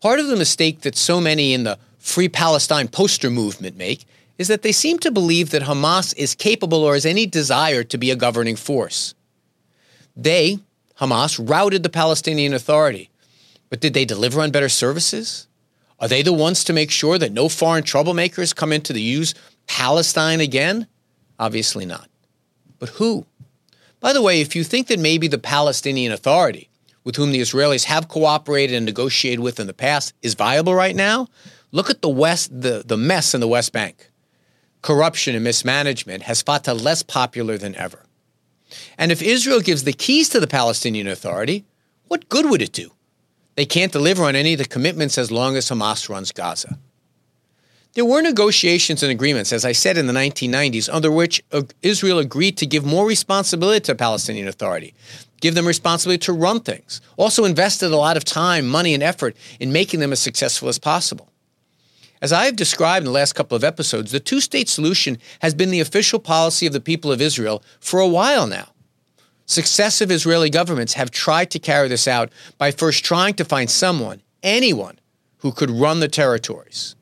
Part 0.00 0.20
of 0.20 0.28
the 0.28 0.36
mistake 0.36 0.82
that 0.82 0.94
so 0.94 1.20
many 1.20 1.52
in 1.52 1.64
the 1.64 1.78
Free 1.98 2.28
Palestine 2.28 2.88
poster 2.88 3.30
movement 3.30 3.76
make 3.76 4.04
is 4.36 4.46
that 4.48 4.62
they 4.62 4.72
seem 4.72 4.98
to 5.00 5.10
believe 5.10 5.50
that 5.50 5.62
Hamas 5.62 6.14
is 6.16 6.34
capable 6.34 6.84
or 6.84 6.94
has 6.94 7.04
any 7.06 7.26
desire 7.26 7.82
to 7.82 7.98
be 7.98 8.10
a 8.10 8.16
governing 8.16 8.56
force. 8.56 9.14
They, 10.14 10.58
Hamas, 11.00 11.40
routed 11.42 11.82
the 11.82 11.88
Palestinian 11.88 12.52
Authority. 12.52 13.10
But 13.70 13.80
did 13.80 13.94
they 13.94 14.04
deliver 14.04 14.40
on 14.40 14.52
better 14.52 14.68
services? 14.68 15.47
Are 16.00 16.08
they 16.08 16.22
the 16.22 16.32
ones 16.32 16.64
to 16.64 16.72
make 16.72 16.90
sure 16.90 17.18
that 17.18 17.32
no 17.32 17.48
foreign 17.48 17.82
troublemakers 17.82 18.54
come 18.54 18.72
into 18.72 18.92
the 18.92 19.02
use 19.02 19.34
Palestine 19.66 20.40
again? 20.40 20.86
Obviously 21.38 21.84
not. 21.84 22.08
But 22.78 22.90
who? 22.90 23.26
By 24.00 24.12
the 24.12 24.22
way, 24.22 24.40
if 24.40 24.54
you 24.54 24.62
think 24.62 24.86
that 24.86 25.00
maybe 25.00 25.26
the 25.26 25.38
Palestinian 25.38 26.12
Authority 26.12 26.70
with 27.02 27.16
whom 27.16 27.32
the 27.32 27.40
Israelis 27.40 27.84
have 27.84 28.08
cooperated 28.08 28.76
and 28.76 28.86
negotiated 28.86 29.40
with 29.40 29.58
in 29.58 29.66
the 29.66 29.74
past 29.74 30.12
is 30.22 30.34
viable 30.34 30.74
right 30.74 30.94
now, 30.94 31.26
look 31.72 31.90
at 31.90 32.02
the 32.02 32.08
West, 32.08 32.50
the, 32.60 32.82
the 32.86 32.96
mess 32.96 33.34
in 33.34 33.40
the 33.40 33.48
West 33.48 33.72
Bank. 33.72 34.10
Corruption 34.82 35.34
and 35.34 35.42
mismanagement 35.42 36.22
has 36.24 36.42
Fatah 36.42 36.74
less 36.74 37.02
popular 37.02 37.58
than 37.58 37.74
ever. 37.74 38.04
And 38.96 39.10
if 39.10 39.22
Israel 39.22 39.60
gives 39.60 39.84
the 39.84 39.92
keys 39.92 40.28
to 40.28 40.40
the 40.40 40.46
Palestinian 40.46 41.08
Authority, 41.08 41.64
what 42.06 42.28
good 42.28 42.48
would 42.48 42.62
it 42.62 42.72
do? 42.72 42.92
They 43.58 43.66
can't 43.66 43.90
deliver 43.90 44.22
on 44.22 44.36
any 44.36 44.52
of 44.52 44.58
the 44.60 44.64
commitments 44.64 45.18
as 45.18 45.32
long 45.32 45.56
as 45.56 45.68
Hamas 45.68 46.08
runs 46.08 46.30
Gaza. 46.30 46.78
There 47.94 48.04
were 48.04 48.22
negotiations 48.22 49.02
and 49.02 49.10
agreements, 49.10 49.52
as 49.52 49.64
I 49.64 49.72
said 49.72 49.98
in 49.98 50.06
the 50.06 50.12
1990s, 50.12 50.88
under 50.88 51.10
which 51.10 51.42
uh, 51.50 51.62
Israel 51.82 52.20
agreed 52.20 52.56
to 52.58 52.66
give 52.66 52.86
more 52.86 53.04
responsibility 53.04 53.80
to 53.80 53.96
Palestinian 53.96 54.46
Authority 54.46 54.94
give 55.40 55.56
them 55.56 55.66
responsibility 55.66 56.20
to 56.20 56.32
run 56.32 56.60
things. 56.60 57.00
Also 57.16 57.44
invested 57.44 57.90
a 57.90 57.96
lot 57.96 58.16
of 58.16 58.24
time, 58.24 58.68
money, 58.68 58.94
and 58.94 59.02
effort 59.02 59.36
in 59.58 59.72
making 59.72 59.98
them 59.98 60.12
as 60.12 60.20
successful 60.20 60.68
as 60.68 60.78
possible. 60.78 61.28
As 62.22 62.32
I 62.32 62.44
have 62.44 62.54
described 62.54 63.02
in 63.02 63.12
the 63.12 63.18
last 63.18 63.32
couple 63.32 63.56
of 63.56 63.64
episodes, 63.64 64.12
the 64.12 64.20
two 64.20 64.40
state 64.40 64.68
solution 64.68 65.18
has 65.40 65.52
been 65.52 65.70
the 65.70 65.80
official 65.80 66.20
policy 66.20 66.68
of 66.68 66.72
the 66.72 66.80
people 66.80 67.10
of 67.10 67.20
Israel 67.20 67.64
for 67.80 67.98
a 67.98 68.06
while 68.06 68.46
now. 68.46 68.68
Successive 69.48 70.10
Israeli 70.10 70.50
governments 70.50 70.92
have 70.92 71.10
tried 71.10 71.50
to 71.52 71.58
carry 71.58 71.88
this 71.88 72.06
out 72.06 72.30
by 72.58 72.70
first 72.70 73.02
trying 73.02 73.32
to 73.32 73.46
find 73.46 73.70
someone, 73.70 74.20
anyone, 74.42 75.00
who 75.38 75.52
could 75.52 75.70
run 75.70 76.00
the 76.00 76.08
territories. 76.08 76.94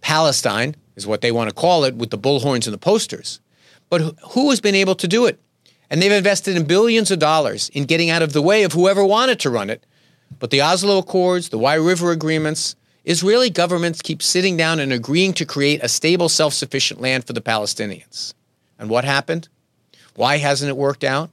Palestine 0.00 0.74
is 0.96 1.06
what 1.06 1.20
they 1.20 1.30
want 1.30 1.48
to 1.48 1.54
call 1.54 1.84
it 1.84 1.94
with 1.94 2.10
the 2.10 2.18
bullhorns 2.18 2.66
and 2.66 2.74
the 2.74 2.78
posters. 2.78 3.38
But 3.88 4.00
who 4.30 4.50
has 4.50 4.60
been 4.60 4.74
able 4.74 4.96
to 4.96 5.06
do 5.06 5.24
it? 5.26 5.38
And 5.88 6.02
they've 6.02 6.10
invested 6.10 6.56
in 6.56 6.64
billions 6.64 7.12
of 7.12 7.20
dollars 7.20 7.68
in 7.68 7.84
getting 7.84 8.10
out 8.10 8.22
of 8.22 8.32
the 8.32 8.42
way 8.42 8.64
of 8.64 8.72
whoever 8.72 9.04
wanted 9.04 9.38
to 9.40 9.50
run 9.50 9.70
it. 9.70 9.86
But 10.40 10.50
the 10.50 10.62
Oslo 10.62 10.98
Accords, 10.98 11.50
the 11.50 11.58
Wye 11.58 11.74
River 11.74 12.10
agreements, 12.10 12.74
Israeli 13.04 13.50
governments 13.50 14.02
keep 14.02 14.20
sitting 14.20 14.56
down 14.56 14.80
and 14.80 14.92
agreeing 14.92 15.32
to 15.34 15.46
create 15.46 15.80
a 15.84 15.88
stable, 15.88 16.28
self 16.28 16.54
sufficient 16.54 17.00
land 17.00 17.24
for 17.24 17.34
the 17.34 17.40
Palestinians. 17.40 18.34
And 18.80 18.90
what 18.90 19.04
happened? 19.04 19.48
Why 20.16 20.38
hasn't 20.38 20.68
it 20.68 20.76
worked 20.76 21.04
out? 21.04 21.30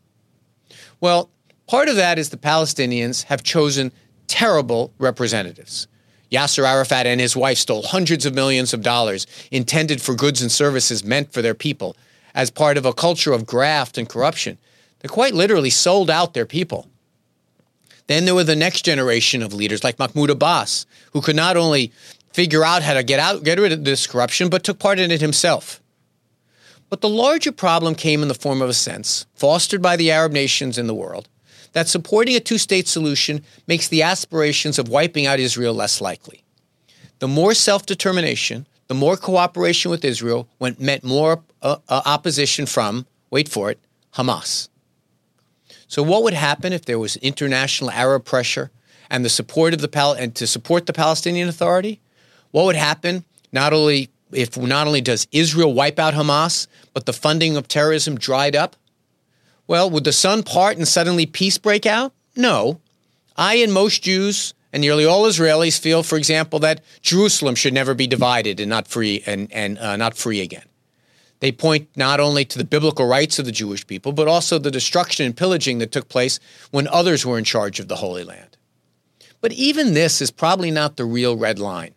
Well, 1.02 1.30
part 1.68 1.90
of 1.90 1.96
that 1.96 2.20
is 2.20 2.30
the 2.30 2.38
Palestinians 2.38 3.24
have 3.24 3.44
chosen 3.44 3.92
terrible 4.28 4.94
representatives. 4.98 5.88
Yasser 6.32 6.66
Arafat 6.66 7.08
and 7.08 7.20
his 7.20 7.36
wife 7.36 7.58
stole 7.58 7.82
hundreds 7.82 8.26
of 8.26 8.36
millions 8.36 8.74
of 8.74 8.84
dollars 8.84 9.26
intended 9.52 10.02
for 10.02 10.14
goods 10.14 10.42
and 10.42 10.52
services 10.52 11.04
meant 11.04 11.34
for 11.34 11.42
their 11.42 11.56
people 11.56 11.96
as 12.36 12.52
part 12.52 12.78
of 12.78 12.86
a 12.86 12.94
culture 12.94 13.34
of 13.34 13.48
graft 13.48 13.98
and 13.98 14.08
corruption. 14.08 14.58
They 15.00 15.08
quite 15.08 15.34
literally 15.34 15.72
sold 15.72 16.10
out 16.10 16.34
their 16.34 16.46
people. 16.46 16.88
Then 18.08 18.26
there 18.26 18.36
were 18.36 18.44
the 18.44 18.56
next 18.56 18.84
generation 18.86 19.42
of 19.42 19.54
leaders 19.54 19.84
like 19.84 19.98
Mahmoud 19.98 20.30
Abbas, 20.30 20.86
who 21.14 21.22
could 21.22 21.36
not 21.36 21.58
only 21.58 21.92
figure 22.34 22.64
out 22.64 22.84
how 22.84 22.94
to 22.94 23.04
get 23.04 23.20
out, 23.20 23.44
get 23.44 23.60
rid 23.60 23.72
of 23.72 23.84
this 23.84 24.08
corruption, 24.08 24.50
but 24.50 24.64
took 24.64 24.80
part 24.80 25.00
in 25.00 25.12
it 25.12 25.22
himself. 25.22 25.82
But 26.90 27.02
the 27.02 27.10
larger 27.10 27.52
problem 27.52 27.96
came 27.96 28.22
in 28.22 28.28
the 28.28 28.34
form 28.34 28.62
of 28.62 28.70
a 28.70 28.74
sense, 28.74 29.26
fostered 29.36 29.82
by 29.82 29.96
the 29.96 30.12
Arab 30.12 30.32
nations 30.32 30.78
in 30.78 30.88
the 30.88 30.96
world, 30.96 31.30
that 31.74 31.88
supporting 31.88 32.36
a 32.36 32.40
two 32.40 32.58
state 32.58 32.88
solution 32.88 33.44
makes 33.68 33.88
the 33.88 34.02
aspirations 34.02 34.80
of 34.80 34.90
wiping 34.90 35.28
out 35.28 35.40
Israel 35.40 35.74
less 35.74 36.02
likely. 36.02 36.44
The 37.20 37.28
more 37.28 37.54
self 37.54 37.86
determination, 37.86 38.68
the 38.88 38.96
more 38.96 39.18
cooperation 39.18 39.92
with 39.92 40.04
Israel 40.04 40.48
went, 40.58 40.80
meant 40.80 41.04
more 41.04 41.44
uh, 41.62 41.78
uh, 41.88 42.02
opposition 42.06 42.66
from, 42.66 43.06
wait 43.30 43.48
for 43.48 43.70
it, 43.70 43.80
Hamas. 44.16 44.70
So, 45.88 46.02
what 46.02 46.24
would 46.24 46.34
happen 46.34 46.74
if 46.74 46.86
there 46.86 46.98
was 46.98 47.18
international 47.18 47.92
Arab 47.92 48.26
pressure 48.26 48.72
and 49.10 49.24
the 49.24 49.30
support 49.30 49.74
of 49.74 49.82
the 49.82 49.88
Pal- 49.88 50.14
and 50.14 50.34
to 50.36 50.48
support 50.48 50.88
the 50.88 50.94
Palestinian 50.94 51.50
Authority? 51.50 52.00
What 52.52 52.66
would 52.66 52.76
happen 52.76 53.26
not 53.52 53.74
only 53.74 54.10
if 54.32 54.58
not 54.58 54.88
only 54.88 55.02
does 55.02 55.28
Israel 55.32 55.74
wipe 55.74 56.00
out 56.00 56.14
Hamas, 56.14 56.68
but 56.94 57.06
the 57.06 57.14
funding 57.14 57.58
of 57.58 57.68
terrorism 57.68 58.18
dried 58.18 58.56
up? 58.56 58.76
Well, 59.68 59.90
would 59.90 60.04
the 60.04 60.12
sun 60.12 60.44
part 60.44 60.78
and 60.78 60.88
suddenly 60.88 61.26
peace 61.26 61.58
break 61.58 61.86
out? 61.86 62.14
No. 62.36 62.82
I 63.38 63.56
and 63.56 63.72
most 63.72 64.04
Jews 64.04 64.54
and 64.74 64.82
nearly 64.82 65.06
all 65.06 65.24
Israelis 65.24 65.80
feel, 65.80 66.04
for 66.04 66.18
example, 66.18 66.60
that 66.60 66.82
Jerusalem 67.02 67.56
should 67.56 67.74
never 67.74 67.94
be 67.94 68.08
divided 68.08 68.60
and 68.60 68.70
not 68.70 68.88
free 68.88 69.24
and, 69.26 69.52
and 69.52 69.78
uh, 69.80 69.96
not 69.98 70.18
free 70.18 70.42
again. 70.42 70.66
They 71.40 71.52
point 71.52 71.88
not 71.96 72.20
only 72.20 72.46
to 72.46 72.58
the 72.58 72.66
biblical 72.66 73.08
rights 73.08 73.40
of 73.40 73.46
the 73.46 73.52
Jewish 73.52 73.88
people, 73.88 74.12
but 74.12 74.28
also 74.28 74.60
the 74.60 74.72
destruction 74.72 75.26
and 75.26 75.36
pillaging 75.36 75.80
that 75.80 75.92
took 75.92 76.10
place 76.10 76.40
when 76.72 76.88
others 76.90 77.26
were 77.26 77.38
in 77.38 77.46
charge 77.46 77.80
of 77.80 77.88
the 77.88 77.96
Holy 77.96 78.24
Land. 78.24 78.58
But 79.42 79.54
even 79.54 79.94
this 79.94 80.22
is 80.22 80.32
probably 80.32 80.70
not 80.70 80.98
the 80.98 81.06
real 81.06 81.38
red 81.38 81.58
line. 81.60 81.94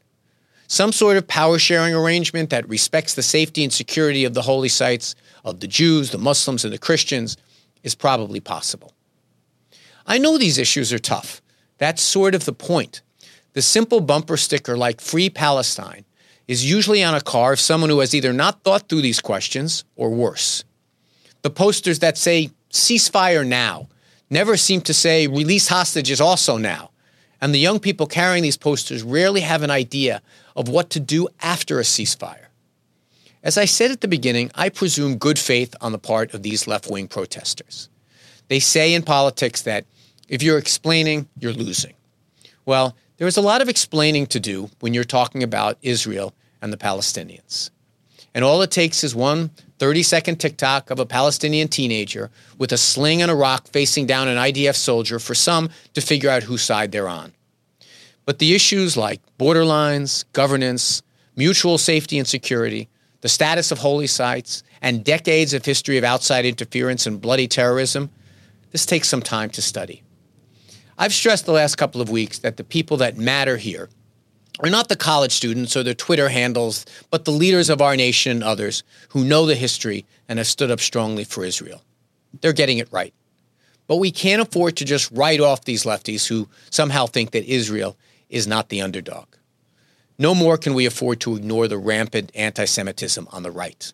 Some 0.73 0.93
sort 0.93 1.19
of 1.19 1.29
power 1.29 1.59
sharing 1.59 1.95
arrangement 1.95 2.49
that 2.49 2.67
respects 2.67 3.12
the 3.12 3.23
safety 3.23 3.62
and 3.62 3.71
security 3.71 4.25
of 4.25 4.33
the 4.33 4.41
holy 4.41 4.71
sites, 4.71 5.14
of 5.45 5.61
the 5.61 5.67
Jews, 5.67 6.12
the 6.12 6.17
Muslims, 6.17 6.64
and 6.64 6.73
the 6.73 6.79
Christians 6.79 7.37
is 7.83 7.95
probably 7.95 8.41
possible. 8.41 8.95
I 10.07 10.17
know 10.17 10.38
these 10.38 10.57
issues 10.57 10.91
are 10.91 10.99
tough. 10.99 11.43
That's 11.76 12.00
sort 12.00 12.35
of 12.35 12.47
the 12.47 12.55
point. 12.55 13.02
The 13.52 13.61
simple 13.61 14.00
bumper 14.00 14.38
sticker 14.38 14.75
like 14.75 15.02
Free 15.02 15.29
Palestine 15.29 16.07
is 16.49 16.64
usually 16.64 17.05
on 17.05 17.14
a 17.14 17.21
car 17.21 17.52
of 17.52 17.61
someone 17.61 17.91
who 17.91 18.00
has 18.00 18.14
either 18.14 18.33
not 18.33 18.64
thought 18.64 18.88
through 18.88 19.02
these 19.02 19.21
questions 19.21 19.85
or 19.95 20.09
worse. 20.09 20.64
The 21.43 21.50
posters 21.50 21.99
that 21.99 22.17
say 22.17 22.49
ceasefire 22.71 23.47
now 23.47 23.88
never 24.31 24.57
seem 24.57 24.81
to 24.81 24.95
say 24.95 25.26
release 25.26 25.69
hostages 25.69 26.19
also 26.19 26.57
now. 26.57 26.91
And 27.42 27.52
the 27.52 27.58
young 27.58 27.80
people 27.80 28.06
carrying 28.06 28.44
these 28.44 28.56
posters 28.56 29.02
rarely 29.02 29.40
have 29.40 29.62
an 29.62 29.70
idea 29.70 30.22
of 30.54 30.68
what 30.68 30.90
to 30.90 31.00
do 31.00 31.26
after 31.40 31.80
a 31.80 31.82
ceasefire. 31.82 32.46
As 33.42 33.58
I 33.58 33.64
said 33.64 33.90
at 33.90 34.00
the 34.00 34.06
beginning, 34.06 34.52
I 34.54 34.68
presume 34.68 35.18
good 35.18 35.40
faith 35.40 35.75
on 35.80 35.90
the 35.90 35.99
part 35.99 36.32
of 36.34 36.44
these 36.44 36.68
left 36.68 36.88
wing 36.88 37.08
protesters. 37.08 37.88
They 38.46 38.61
say 38.61 38.94
in 38.94 39.02
politics 39.02 39.62
that 39.62 39.84
if 40.28 40.40
you're 40.40 40.56
explaining, 40.56 41.28
you're 41.37 41.52
losing. 41.52 41.94
Well, 42.64 42.96
there 43.16 43.26
is 43.26 43.37
a 43.37 43.42
lot 43.42 43.61
of 43.61 43.68
explaining 43.68 44.26
to 44.28 44.38
do 44.38 44.70
when 44.78 44.94
you're 44.94 45.02
talking 45.02 45.42
about 45.42 45.78
Israel 45.82 46.34
and 46.62 46.72
the 46.72 46.76
Palestinians. 46.76 47.70
And 48.34 48.44
all 48.44 48.62
it 48.62 48.70
takes 48.70 49.02
is 49.02 49.16
one 49.16 49.50
30 49.83 50.05
second 50.05 50.37
TikTok 50.37 50.91
of 50.91 51.01
a 51.01 51.05
Palestinian 51.05 51.67
teenager 51.67 52.31
with 52.57 52.71
a 52.71 52.77
sling 52.77 53.21
and 53.21 53.33
a 53.33 53.35
rock 53.35 53.67
facing 53.67 54.07
down 54.07 54.29
an 54.29 54.37
IDF 54.37 54.77
soldier 54.77 55.19
for 55.19 55.35
some 55.35 55.71
to 55.95 56.01
figure 56.01 56.31
out 56.31 56.45
whose 56.45 56.62
side 56.62 56.93
they're 56.93 57.09
on. 57.09 57.33
But 58.25 58.39
the 58.39 58.55
issues 58.55 58.97
like 58.97 59.21
border 59.39 59.65
lines, 59.65 60.25
governance, 60.35 61.03
mutual 61.35 61.79
safety 61.79 62.17
and 62.21 62.29
security, 62.29 62.91
the 63.23 63.29
status 63.29 63.73
of 63.73 63.79
holy 63.79 64.07
sites, 64.07 64.62
and 64.81 65.03
decades 65.03 65.53
of 65.53 65.65
history 65.65 65.99
of 65.99 66.05
outside 66.05 66.45
interference 66.45 67.05
and 67.05 67.21
bloody 67.21 67.49
terrorism, 67.49 68.09
this 68.71 68.87
takes 68.87 69.09
some 69.09 69.21
time 69.21 69.51
to 69.51 69.61
study. 69.61 70.05
I've 70.97 71.12
stressed 71.12 71.45
the 71.45 71.51
last 71.51 71.75
couple 71.75 72.01
of 72.01 72.09
weeks 72.09 72.39
that 72.39 72.57
the 72.57 72.62
people 72.62 72.99
that 72.99 73.19
matter 73.19 73.57
here 73.57 73.89
are 74.61 74.71
not 74.71 74.88
the 74.88 74.97
college 74.97 75.32
students 75.32 75.76
or 75.76 75.82
their 75.82 75.94
Twitter 75.94 76.28
handles, 76.28 76.85
but 77.11 77.25
the 77.25 77.30
leaders 77.30 77.71
of 77.71 77.80
our 77.80 77.97
nation 77.97 78.32
and 78.32 78.44
others 78.44 78.82
who 79.11 79.25
know 79.25 79.47
the 79.47 79.54
history 79.54 80.04
and 80.28 80.38
have 80.38 80.47
stood 80.47 80.71
up 80.71 80.80
strongly 80.80 81.25
for 81.25 81.44
Israel. 81.44 81.82
They're 82.40 82.52
getting 82.52 82.78
it 82.78 82.88
right. 82.92 83.14
But 83.87 83.97
we 83.97 84.11
can't 84.11 84.42
afford 84.42 84.76
to 84.76 84.85
just 84.85 85.11
write 85.12 85.40
off 85.40 85.64
these 85.64 85.85
lefties 85.85 86.26
who 86.26 86.49
somehow 86.71 87.06
think 87.06 87.32
that 87.32 87.44
Israel 87.44 87.97
is 88.30 88.47
not 88.47 88.68
the 88.68 88.80
underdog. 88.80 89.26
No 90.18 90.35
more 90.35 90.56
can 90.56 90.75
we 90.75 90.87
afford 90.87 91.21
to 91.21 91.37
ignore 91.37 91.68
the 91.68 91.78
rampant 91.78 92.30
anti 92.35 92.64
Semitism 92.64 93.26
on 93.30 93.42
the 93.42 93.50
right. 93.50 93.92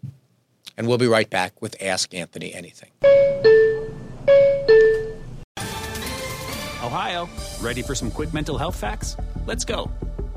And 0.76 0.86
we'll 0.86 0.98
be 0.98 1.06
right 1.06 1.28
back 1.28 1.60
with 1.62 1.80
Ask 1.82 2.14
Anthony 2.14 2.52
Anything. 2.52 2.90
Ohio, 6.84 7.28
ready 7.60 7.82
for 7.82 7.94
some 7.94 8.10
quick 8.10 8.32
mental 8.32 8.56
health 8.56 8.76
facts? 8.76 9.16
Let's 9.46 9.64
go. 9.64 9.90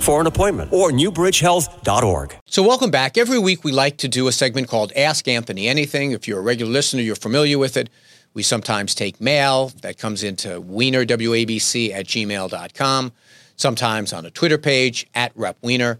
for 0.00 0.20
an 0.20 0.26
appointment 0.26 0.72
or 0.72 0.90
newbridgehealth.org. 0.90 2.36
So, 2.46 2.62
welcome 2.62 2.90
back. 2.90 3.18
Every 3.18 3.38
week 3.38 3.64
we 3.64 3.72
like 3.72 3.98
to 3.98 4.08
do 4.08 4.28
a 4.28 4.32
segment 4.32 4.68
called 4.68 4.92
Ask 4.94 5.28
Anthony 5.28 5.68
Anything. 5.68 6.12
If 6.12 6.26
you're 6.26 6.38
a 6.38 6.42
regular 6.42 6.72
listener, 6.72 7.02
you're 7.02 7.16
familiar 7.16 7.58
with 7.58 7.76
it. 7.76 7.90
We 8.34 8.42
sometimes 8.42 8.94
take 8.94 9.20
mail 9.20 9.72
that 9.82 9.98
comes 9.98 10.22
into 10.22 10.60
Weiner, 10.60 11.04
W-A-B-C, 11.04 11.92
at 11.92 12.06
gmail.com. 12.06 13.12
Sometimes 13.56 14.12
on 14.12 14.26
a 14.26 14.30
Twitter 14.30 14.58
page, 14.58 15.08
at 15.14 15.32
Rep 15.34 15.56
Weiner. 15.62 15.98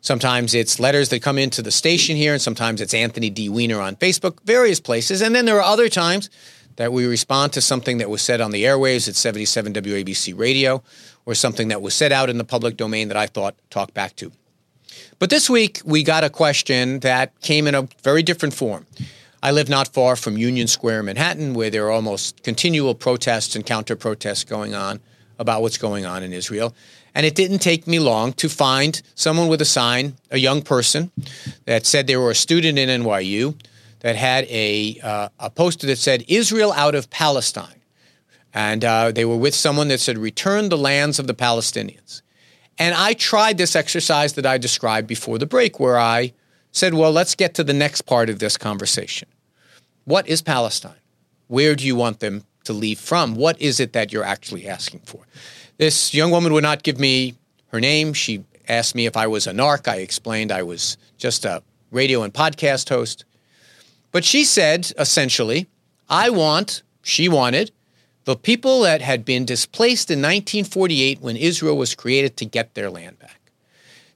Sometimes 0.00 0.54
it's 0.54 0.78
letters 0.78 1.08
that 1.08 1.20
come 1.20 1.36
into 1.36 1.62
the 1.62 1.70
station 1.70 2.16
here, 2.16 2.32
and 2.32 2.40
sometimes 2.40 2.80
it's 2.80 2.94
Anthony 2.94 3.28
D. 3.28 3.48
Weiner 3.48 3.80
on 3.80 3.96
Facebook, 3.96 4.38
various 4.44 4.80
places. 4.80 5.20
And 5.20 5.34
then 5.34 5.46
there 5.46 5.56
are 5.56 5.62
other 5.62 5.88
times 5.88 6.30
that 6.76 6.92
we 6.92 7.06
respond 7.06 7.52
to 7.54 7.60
something 7.60 7.98
that 7.98 8.10
was 8.10 8.22
said 8.22 8.40
on 8.40 8.50
the 8.50 8.64
airwaves 8.64 9.08
at 9.08 9.16
77 9.16 9.72
WABC 9.72 10.38
radio 10.38 10.82
or 11.24 11.34
something 11.34 11.68
that 11.68 11.82
was 11.82 11.94
said 11.94 12.12
out 12.12 12.30
in 12.30 12.38
the 12.38 12.44
public 12.44 12.76
domain 12.76 13.08
that 13.08 13.16
I 13.16 13.26
thought 13.26 13.56
talked 13.70 13.94
back 13.94 14.16
to. 14.16 14.32
But 15.18 15.30
this 15.30 15.50
week, 15.50 15.80
we 15.84 16.02
got 16.02 16.24
a 16.24 16.30
question 16.30 17.00
that 17.00 17.38
came 17.40 17.66
in 17.66 17.74
a 17.74 17.88
very 18.02 18.22
different 18.22 18.54
form. 18.54 18.86
I 19.42 19.50
live 19.50 19.68
not 19.68 19.88
far 19.88 20.16
from 20.16 20.36
Union 20.36 20.66
Square, 20.66 21.00
in 21.00 21.06
Manhattan, 21.06 21.54
where 21.54 21.70
there 21.70 21.86
are 21.86 21.90
almost 21.90 22.42
continual 22.42 22.94
protests 22.94 23.54
and 23.54 23.64
counter 23.64 23.96
protests 23.96 24.44
going 24.44 24.74
on 24.74 25.00
about 25.38 25.62
what's 25.62 25.78
going 25.78 26.06
on 26.06 26.22
in 26.22 26.32
Israel. 26.32 26.74
And 27.14 27.24
it 27.24 27.34
didn't 27.34 27.60
take 27.60 27.86
me 27.86 27.98
long 27.98 28.32
to 28.34 28.48
find 28.48 29.00
someone 29.14 29.48
with 29.48 29.60
a 29.60 29.66
sign, 29.66 30.16
a 30.30 30.38
young 30.38 30.62
person, 30.62 31.10
that 31.64 31.86
said 31.86 32.06
they 32.06 32.16
were 32.16 32.30
a 32.30 32.34
student 32.34 32.78
in 32.78 33.02
NYU, 33.02 33.54
that 34.00 34.16
had 34.16 34.44
a, 34.44 34.98
uh, 35.02 35.28
a 35.38 35.50
poster 35.50 35.86
that 35.86 35.98
said, 35.98 36.24
Israel 36.28 36.72
out 36.72 36.94
of 36.94 37.10
Palestine. 37.10 37.82
And 38.52 38.84
uh, 38.84 39.12
they 39.12 39.24
were 39.24 39.36
with 39.36 39.54
someone 39.54 39.88
that 39.88 40.00
said, 40.00 40.16
Return 40.16 40.68
the 40.70 40.78
lands 40.78 41.18
of 41.18 41.26
the 41.26 41.34
Palestinians. 41.34 42.22
And 42.78 42.94
I 42.94 43.14
tried 43.14 43.58
this 43.58 43.76
exercise 43.76 44.34
that 44.34 44.46
I 44.46 44.58
described 44.58 45.06
before 45.06 45.38
the 45.38 45.46
break, 45.46 45.78
where 45.78 45.98
I 45.98 46.32
said, 46.72 46.94
Well, 46.94 47.12
let's 47.12 47.34
get 47.34 47.54
to 47.54 47.64
the 47.64 47.74
next 47.74 48.02
part 48.02 48.30
of 48.30 48.38
this 48.38 48.56
conversation. 48.56 49.28
What 50.04 50.26
is 50.26 50.40
Palestine? 50.40 51.00
Where 51.48 51.74
do 51.74 51.86
you 51.86 51.96
want 51.96 52.20
them 52.20 52.44
to 52.64 52.72
leave 52.72 52.98
from? 52.98 53.34
What 53.34 53.60
is 53.60 53.78
it 53.78 53.92
that 53.92 54.12
you're 54.12 54.24
actually 54.24 54.66
asking 54.66 55.00
for? 55.00 55.26
This 55.76 56.14
young 56.14 56.30
woman 56.30 56.52
would 56.52 56.62
not 56.62 56.82
give 56.82 56.98
me 56.98 57.34
her 57.68 57.80
name. 57.80 58.14
She 58.14 58.44
asked 58.68 58.94
me 58.94 59.04
if 59.04 59.18
I 59.18 59.26
was 59.26 59.46
a 59.46 59.52
narc. 59.52 59.86
I 59.86 59.96
explained 59.96 60.50
I 60.50 60.62
was 60.62 60.96
just 61.18 61.44
a 61.44 61.62
radio 61.90 62.22
and 62.22 62.32
podcast 62.32 62.88
host. 62.88 63.25
But 64.16 64.24
she 64.24 64.44
said, 64.44 64.90
essentially, 64.98 65.66
I 66.08 66.30
want, 66.30 66.82
she 67.02 67.28
wanted, 67.28 67.70
the 68.24 68.34
people 68.34 68.80
that 68.80 69.02
had 69.02 69.26
been 69.26 69.44
displaced 69.44 70.10
in 70.10 70.20
1948 70.20 71.20
when 71.20 71.36
Israel 71.36 71.76
was 71.76 71.94
created 71.94 72.34
to 72.38 72.46
get 72.46 72.72
their 72.72 72.88
land 72.88 73.18
back. 73.18 73.38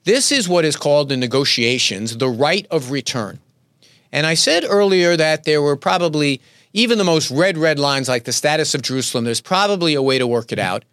This 0.03 0.31
is 0.31 0.49
what 0.49 0.65
is 0.65 0.75
called 0.75 1.11
in 1.11 1.19
negotiations 1.19 2.17
the 2.17 2.29
right 2.29 2.65
of 2.71 2.89
return. 2.89 3.41
And 4.11 4.25
I 4.25 4.33
said 4.33 4.65
earlier 4.67 5.15
that 5.17 5.43
there 5.43 5.61
were 5.61 5.75
probably, 5.75 6.41
even 6.73 6.97
the 6.97 7.03
most 7.03 7.29
red, 7.29 7.55
red 7.55 7.77
lines 7.77 8.09
like 8.09 8.23
the 8.23 8.33
status 8.33 8.73
of 8.73 8.81
Jerusalem, 8.81 9.25
there's 9.25 9.39
probably 9.39 9.93
a 9.93 10.01
way 10.01 10.17
to 10.17 10.25
work 10.25 10.51
it 10.51 10.57
out. 10.57 10.83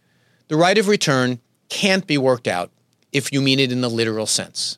The 0.49 0.59
right 0.59 0.77
of 0.77 0.87
return 0.87 1.41
can't 1.71 2.07
be 2.07 2.19
worked 2.19 2.47
out 2.47 2.71
if 3.11 3.33
you 3.33 3.41
mean 3.41 3.59
it 3.59 3.73
in 3.73 3.81
the 3.81 3.88
literal 3.88 4.27
sense. 4.27 4.77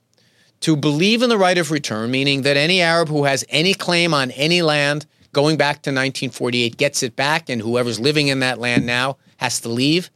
To 0.61 0.77
believe 0.77 1.23
in 1.23 1.31
the 1.31 1.39
right 1.39 1.57
of 1.57 1.71
return, 1.71 2.11
meaning 2.11 2.43
that 2.43 2.57
any 2.57 2.83
Arab 2.83 3.09
who 3.09 3.25
has 3.25 3.45
any 3.49 3.73
claim 3.73 4.13
on 4.13 4.31
any 4.33 4.61
land 4.61 5.07
going 5.33 5.57
back 5.57 5.77
to 5.83 5.91
1948 5.91 6.77
gets 6.77 7.03
it 7.03 7.17
back, 7.17 7.49
and 7.49 7.63
whoever's 7.63 7.99
living 7.99 8.29
in 8.29 8.41
that 8.41 8.59
land 8.59 8.85
now 8.85 9.17
has 9.39 9.61
to 9.61 9.69
leave, 9.69 10.11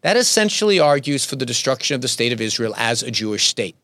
that 0.00 0.16
essentially 0.16 0.78
argues 0.78 1.24
for 1.24 1.36
the 1.36 1.46
destruction 1.46 1.94
of 1.94 2.00
the 2.00 2.08
state 2.08 2.32
of 2.32 2.40
Israel 2.40 2.74
as 2.76 3.02
a 3.02 3.10
Jewish 3.10 3.48
state. 3.48 3.76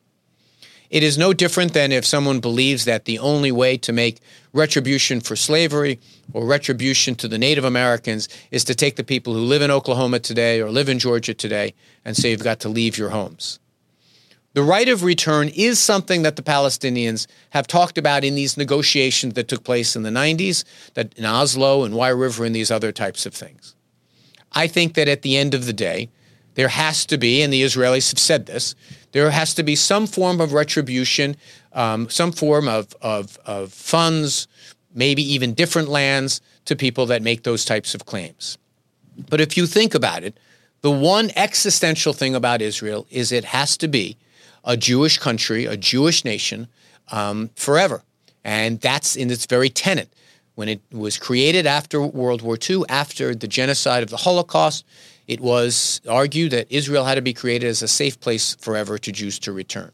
It 0.90 1.02
is 1.02 1.18
no 1.18 1.34
different 1.34 1.74
than 1.74 1.92
if 1.92 2.06
someone 2.06 2.40
believes 2.40 2.86
that 2.86 3.04
the 3.04 3.18
only 3.18 3.52
way 3.52 3.76
to 3.76 3.92
make 3.92 4.20
retribution 4.54 5.20
for 5.20 5.36
slavery 5.36 6.00
or 6.32 6.46
retribution 6.46 7.14
to 7.16 7.28
the 7.28 7.36
Native 7.36 7.64
Americans 7.64 8.28
is 8.50 8.64
to 8.64 8.74
take 8.74 8.96
the 8.96 9.04
people 9.04 9.34
who 9.34 9.40
live 9.40 9.60
in 9.60 9.70
Oklahoma 9.70 10.18
today 10.20 10.62
or 10.62 10.70
live 10.70 10.88
in 10.88 10.98
Georgia 10.98 11.34
today 11.34 11.74
and 12.06 12.16
say 12.16 12.30
you've 12.30 12.42
got 12.42 12.60
to 12.60 12.70
leave 12.70 12.96
your 12.96 13.10
homes. 13.10 13.58
The 14.58 14.64
right 14.64 14.88
of 14.88 15.04
return 15.04 15.50
is 15.50 15.78
something 15.78 16.22
that 16.22 16.34
the 16.34 16.42
Palestinians 16.42 17.28
have 17.50 17.68
talked 17.68 17.96
about 17.96 18.24
in 18.24 18.34
these 18.34 18.56
negotiations 18.56 19.34
that 19.34 19.46
took 19.46 19.62
place 19.62 19.94
in 19.94 20.02
the 20.02 20.10
90s, 20.10 20.64
that 20.94 21.16
in 21.16 21.24
Oslo 21.24 21.84
and 21.84 21.94
Wye 21.94 22.08
River 22.08 22.44
and 22.44 22.52
these 22.52 22.68
other 22.68 22.90
types 22.90 23.24
of 23.24 23.32
things. 23.32 23.76
I 24.50 24.66
think 24.66 24.94
that 24.94 25.06
at 25.06 25.22
the 25.22 25.36
end 25.36 25.54
of 25.54 25.66
the 25.66 25.72
day, 25.72 26.08
there 26.56 26.66
has 26.66 27.06
to 27.06 27.16
be, 27.16 27.40
and 27.40 27.52
the 27.52 27.62
Israelis 27.62 28.10
have 28.10 28.18
said 28.18 28.46
this, 28.46 28.74
there 29.12 29.30
has 29.30 29.54
to 29.54 29.62
be 29.62 29.76
some 29.76 30.08
form 30.08 30.40
of 30.40 30.52
retribution, 30.52 31.36
um, 31.72 32.10
some 32.10 32.32
form 32.32 32.66
of, 32.66 32.96
of, 33.00 33.38
of 33.46 33.72
funds, 33.72 34.48
maybe 34.92 35.22
even 35.22 35.54
different 35.54 35.88
lands 35.88 36.40
to 36.64 36.74
people 36.74 37.06
that 37.06 37.22
make 37.22 37.44
those 37.44 37.64
types 37.64 37.94
of 37.94 38.06
claims. 38.06 38.58
But 39.30 39.40
if 39.40 39.56
you 39.56 39.68
think 39.68 39.94
about 39.94 40.24
it, 40.24 40.36
the 40.80 40.90
one 40.90 41.30
existential 41.36 42.12
thing 42.12 42.34
about 42.34 42.60
Israel 42.60 43.06
is 43.08 43.30
it 43.30 43.44
has 43.44 43.76
to 43.76 43.86
be 43.86 44.16
a 44.64 44.76
Jewish 44.76 45.18
country, 45.18 45.66
a 45.66 45.76
Jewish 45.76 46.24
nation 46.24 46.68
um, 47.10 47.50
forever. 47.54 48.02
And 48.44 48.80
that's 48.80 49.16
in 49.16 49.30
its 49.30 49.46
very 49.46 49.70
tenet. 49.70 50.12
When 50.54 50.68
it 50.68 50.80
was 50.90 51.18
created 51.18 51.66
after 51.66 52.02
World 52.02 52.42
War 52.42 52.58
II, 52.58 52.82
after 52.88 53.34
the 53.34 53.46
genocide 53.46 54.02
of 54.02 54.10
the 54.10 54.16
Holocaust, 54.16 54.84
it 55.28 55.40
was 55.40 56.00
argued 56.08 56.50
that 56.52 56.66
Israel 56.70 57.04
had 57.04 57.14
to 57.14 57.22
be 57.22 57.32
created 57.32 57.68
as 57.68 57.82
a 57.82 57.88
safe 57.88 58.18
place 58.18 58.56
forever 58.56 58.98
to 58.98 59.12
Jews 59.12 59.38
to 59.40 59.52
return. 59.52 59.92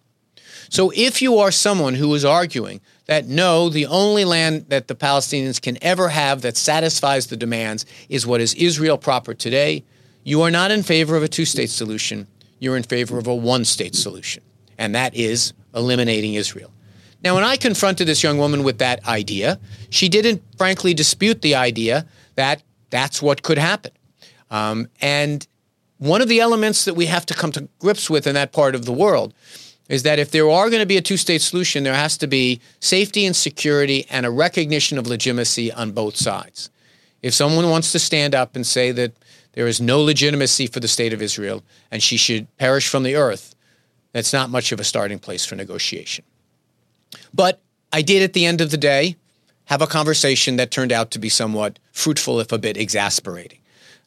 So 0.70 0.90
if 0.94 1.20
you 1.20 1.38
are 1.38 1.50
someone 1.50 1.94
who 1.94 2.14
is 2.14 2.24
arguing 2.24 2.80
that 3.06 3.26
no, 3.26 3.68
the 3.68 3.86
only 3.86 4.24
land 4.24 4.66
that 4.68 4.88
the 4.88 4.94
Palestinians 4.94 5.60
can 5.60 5.76
ever 5.82 6.08
have 6.08 6.42
that 6.42 6.56
satisfies 6.56 7.26
the 7.26 7.36
demands 7.36 7.84
is 8.08 8.26
what 8.26 8.40
is 8.40 8.54
Israel 8.54 8.96
proper 8.96 9.34
today, 9.34 9.84
you 10.22 10.40
are 10.42 10.50
not 10.50 10.70
in 10.70 10.82
favor 10.82 11.16
of 11.16 11.22
a 11.22 11.28
two 11.28 11.44
state 11.44 11.70
solution. 11.70 12.26
You're 12.58 12.76
in 12.76 12.82
favor 12.82 13.18
of 13.18 13.26
a 13.26 13.34
one 13.34 13.64
state 13.64 13.94
solution, 13.94 14.42
and 14.78 14.94
that 14.94 15.14
is 15.14 15.52
eliminating 15.74 16.34
Israel. 16.34 16.70
Now, 17.22 17.34
when 17.34 17.44
I 17.44 17.56
confronted 17.56 18.06
this 18.06 18.22
young 18.22 18.38
woman 18.38 18.64
with 18.64 18.78
that 18.78 19.06
idea, 19.08 19.58
she 19.88 20.08
didn't 20.08 20.42
frankly 20.58 20.92
dispute 20.92 21.40
the 21.40 21.54
idea 21.54 22.06
that 22.34 22.62
that's 22.90 23.22
what 23.22 23.42
could 23.42 23.58
happen. 23.58 23.92
Um, 24.50 24.88
and 25.00 25.46
one 25.98 26.20
of 26.20 26.28
the 26.28 26.40
elements 26.40 26.84
that 26.84 26.94
we 26.94 27.06
have 27.06 27.24
to 27.26 27.34
come 27.34 27.50
to 27.52 27.68
grips 27.78 28.10
with 28.10 28.26
in 28.26 28.34
that 28.34 28.52
part 28.52 28.74
of 28.74 28.84
the 28.84 28.92
world 28.92 29.32
is 29.88 30.02
that 30.02 30.18
if 30.18 30.30
there 30.30 30.48
are 30.50 30.70
going 30.70 30.80
to 30.80 30.86
be 30.86 30.96
a 30.96 31.02
two 31.02 31.16
state 31.16 31.40
solution, 31.40 31.82
there 31.82 31.94
has 31.94 32.18
to 32.18 32.26
be 32.26 32.60
safety 32.80 33.24
and 33.26 33.34
security 33.34 34.06
and 34.10 34.26
a 34.26 34.30
recognition 34.30 34.98
of 34.98 35.06
legitimacy 35.06 35.72
on 35.72 35.92
both 35.92 36.16
sides. 36.16 36.70
If 37.22 37.32
someone 37.32 37.70
wants 37.70 37.92
to 37.92 37.98
stand 37.98 38.34
up 38.34 38.54
and 38.54 38.66
say 38.66 38.92
that 38.92 39.12
there 39.52 39.66
is 39.66 39.80
no 39.80 40.02
legitimacy 40.02 40.66
for 40.66 40.80
the 40.80 40.88
state 40.88 41.12
of 41.12 41.22
Israel 41.22 41.62
and 41.90 42.02
she 42.02 42.16
should 42.16 42.54
perish 42.58 42.88
from 42.88 43.02
the 43.02 43.16
earth, 43.16 43.53
that's 44.14 44.32
not 44.32 44.48
much 44.48 44.70
of 44.70 44.78
a 44.78 44.84
starting 44.84 45.18
place 45.18 45.44
for 45.44 45.56
negotiation. 45.56 46.24
But 47.34 47.60
I 47.92 48.00
did 48.00 48.22
at 48.22 48.32
the 48.32 48.46
end 48.46 48.60
of 48.60 48.70
the 48.70 48.76
day 48.78 49.16
have 49.66 49.82
a 49.82 49.88
conversation 49.88 50.56
that 50.56 50.70
turned 50.70 50.92
out 50.92 51.10
to 51.10 51.18
be 51.18 51.28
somewhat 51.28 51.80
fruitful, 51.92 52.38
if 52.38 52.52
a 52.52 52.58
bit 52.58 52.76
exasperating. 52.76 53.58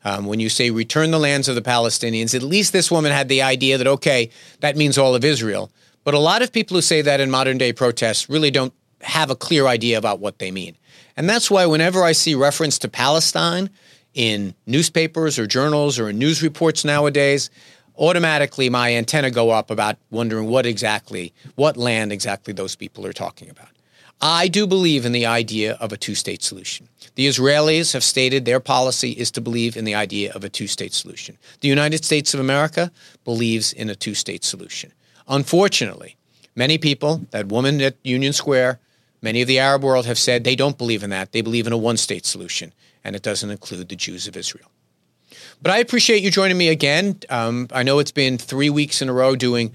Um, 0.06 0.26
when 0.26 0.40
you 0.40 0.48
say 0.48 0.72
return 0.72 1.12
the 1.12 1.20
lands 1.20 1.50
of 1.50 1.56
the 1.56 1.62
Palestinians, 1.62 2.34
at 2.34 2.42
least 2.42 2.72
this 2.72 2.90
woman 2.90 3.12
had 3.12 3.28
the 3.28 3.42
idea 3.42 3.78
that, 3.78 3.88
okay, 3.88 4.30
that 4.62 4.78
means 4.78 4.98
all 4.98 5.14
of 5.14 5.26
Israel. 5.26 5.70
But 6.06 6.14
a 6.14 6.20
lot 6.20 6.42
of 6.42 6.54
people 6.54 6.76
who 6.76 6.82
say 6.82 7.02
that 7.02 7.20
in 7.20 7.30
modern 7.30 7.58
day 7.58 7.74
protests 7.74 8.30
really 8.30 8.52
don't 8.52 8.74
have 9.02 9.30
a 9.30 9.36
clear 9.36 9.68
idea 9.68 9.98
about 9.98 10.20
what 10.20 10.40
they 10.40 10.52
mean. 10.52 10.78
And 11.18 11.30
that's 11.30 11.52
why 11.52 11.66
whenever 11.66 12.02
I 12.04 12.14
see 12.14 12.34
reference 12.34 12.80
to 12.80 12.88
Palestine 12.88 13.70
in 14.14 14.56
newspapers 14.66 15.38
or 15.38 15.48
journals 15.48 16.00
or 16.00 16.10
in 16.10 16.18
news 16.18 16.42
reports 16.42 16.86
nowadays, 16.86 17.50
automatically 17.98 18.70
my 18.70 18.94
antenna 18.94 19.32
go 19.32 19.50
up 19.50 19.70
about 19.70 19.98
wondering 20.10 20.48
what 20.48 20.66
exactly, 20.66 21.34
what 21.56 21.78
land 21.78 22.12
exactly 22.12 22.54
those 22.54 22.76
people 22.76 23.06
are 23.06 23.14
talking 23.14 23.50
about. 23.50 23.70
I 24.20 24.48
do 24.48 24.66
believe 24.66 25.06
in 25.06 25.12
the 25.12 25.28
idea 25.28 25.74
of 25.74 25.92
a 25.92 25.98
two 25.98 26.16
state 26.16 26.42
solution. 26.42 26.90
The 27.16 27.28
Israelis 27.28 27.94
have 27.94 28.04
stated 28.04 28.46
their 28.46 28.60
policy 28.60 29.12
is 29.12 29.30
to 29.32 29.42
believe 29.42 29.78
in 29.78 29.86
the 29.86 29.96
idea 29.96 30.32
of 30.34 30.44
a 30.44 30.50
two 30.50 30.68
state 30.68 30.94
solution. 30.94 31.38
The 31.62 31.68
United 31.68 32.04
States 32.04 32.34
of 32.34 32.40
America 32.40 32.92
believes 33.26 33.74
in 33.74 33.90
a 33.90 33.96
two 33.96 34.16
state 34.16 34.44
solution. 34.44 34.92
Unfortunately, 35.28 36.16
many 36.56 36.78
people, 36.78 37.28
that 37.32 37.48
woman 37.48 37.80
at 37.82 37.98
Union 38.04 38.34
Square, 38.34 38.80
many 39.22 39.42
of 39.42 39.48
the 39.48 39.60
Arab 39.60 39.84
world 39.84 40.06
have 40.08 40.18
said 40.18 40.44
they 40.44 40.56
don't 40.56 40.78
believe 40.78 41.04
in 41.04 41.12
that. 41.12 41.32
They 41.32 41.42
believe 41.42 41.68
in 41.68 41.74
a 41.74 41.78
one 41.78 41.98
state 41.98 42.26
solution, 42.26 42.74
and 43.04 43.16
it 43.16 43.22
doesn't 43.22 43.52
include 43.52 43.90
the 43.90 43.96
Jews 43.96 44.28
of 44.28 44.36
Israel. 44.36 44.72
But 45.62 45.72
I 45.72 45.80
appreciate 45.80 46.24
you 46.24 46.32
joining 46.32 46.58
me 46.58 46.70
again. 46.70 47.20
Um, 47.30 47.68
I 47.72 47.84
know 47.84 48.00
it's 48.00 48.12
been 48.12 48.38
three 48.38 48.70
weeks 48.70 49.02
in 49.02 49.10
a 49.10 49.14
row 49.14 49.36
doing 49.36 49.72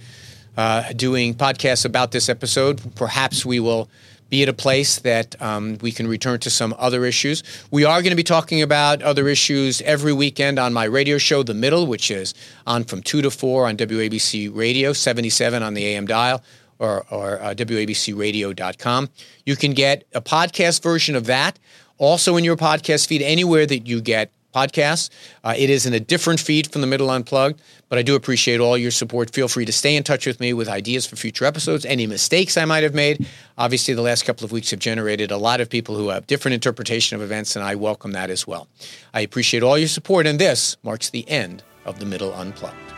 uh, 0.57 0.93
doing 0.93 1.35
podcasts 1.35 1.85
about 1.85 2.13
this 2.13 2.29
episode. 2.29 2.95
Perhaps 2.95 3.45
we 3.47 3.59
will 3.59 3.89
be 4.29 4.43
at 4.43 4.49
a 4.49 4.53
place 4.55 4.99
that 5.01 5.41
um, 5.43 5.77
we 5.83 5.93
can 5.93 6.07
return 6.07 6.41
to 6.41 6.49
some 6.49 6.75
other 6.79 7.05
issues. 7.05 7.43
We 7.71 7.85
are 7.85 8.01
going 8.01 8.11
to 8.13 8.17
be 8.17 8.23
talking 8.23 8.63
about 8.63 9.03
other 9.03 9.29
issues 9.29 9.83
every 9.83 10.13
weekend 10.13 10.59
on 10.59 10.73
my 10.73 10.85
radio 10.85 11.19
show, 11.19 11.43
The 11.43 11.53
Middle, 11.53 11.87
which 11.87 12.11
is 12.11 12.35
on 12.67 12.85
from 12.85 13.03
2 13.03 13.23
to 13.23 13.31
4 13.31 13.67
on 13.67 13.77
WABC 13.77 14.55
Radio, 14.55 14.95
77 14.95 15.63
on 15.63 15.75
the 15.75 15.85
AM 15.85 16.07
dial, 16.07 16.43
or, 16.79 17.05
or 17.11 17.43
uh, 17.43 17.55
WABCRadio.com. 17.55 19.11
You 19.45 19.57
can 19.57 19.73
get 19.75 20.05
a 20.15 20.23
podcast 20.23 20.83
version 20.83 21.15
of 21.15 21.27
that 21.27 21.59
also 21.99 22.37
in 22.37 22.43
your 22.43 22.57
podcast 22.57 23.07
feed 23.07 23.23
anywhere 23.23 23.65
that 23.65 23.87
you 23.87 24.01
get 24.01 24.33
podcasts. 24.53 25.11
Uh, 25.43 25.55
it 25.57 25.71
is 25.71 25.87
in 25.87 25.95
a 25.95 26.01
different 26.01 26.41
feed 26.41 26.71
from 26.71 26.81
the 26.81 26.87
Middle 26.87 27.11
Unplugged, 27.11 27.61
but 27.89 27.99
I 27.99 28.03
do 28.03 28.15
appreciate 28.15 28.61
all 28.61 28.77
your 28.77 28.91
support. 28.91 29.33
Feel 29.33 29.49
free 29.49 29.65
to 29.65 29.73
stay 29.73 29.97
in 29.97 30.03
touch 30.03 30.27
with 30.27 30.41
me 30.41 30.53
with 30.53 30.69
ideas 30.69 31.07
for 31.07 31.17
future 31.17 31.45
episodes, 31.45 31.85
any 31.85 32.07
mistakes 32.07 32.57
I 32.57 32.65
might 32.65 32.83
have 32.83 32.95
made. 32.95 33.27
Obviously, 33.59 33.95
the 33.95 34.03
last 34.03 34.25
couple 34.25 34.45
of 34.45 34.53
weeks 34.53 34.71
have 34.71 34.81
generated 34.81 35.31
a 35.31 35.37
lot 35.37 35.61
of 35.61 35.69
people 35.69 35.97
who 35.97 36.09
have 36.11 36.27
different 36.27 36.55
interpretation 36.55 37.17
of 37.17 37.23
events, 37.23 37.57
and 37.57 37.65
I 37.65 37.75
welcome 37.75 38.13
that 38.13 38.31
as 38.31 38.47
well. 38.47 38.69
I 39.15 39.21
appreciate 39.21 39.63
all 39.63 39.79
your 39.79 39.89
support, 39.89 40.27
and 40.27 40.39
this 40.39 40.77
marks 40.83 41.11
the 41.11 41.29
end 41.29 41.63
of 41.85 41.99
the 41.99 42.07
Middle 42.07 42.33
Unplugged. 42.33 42.92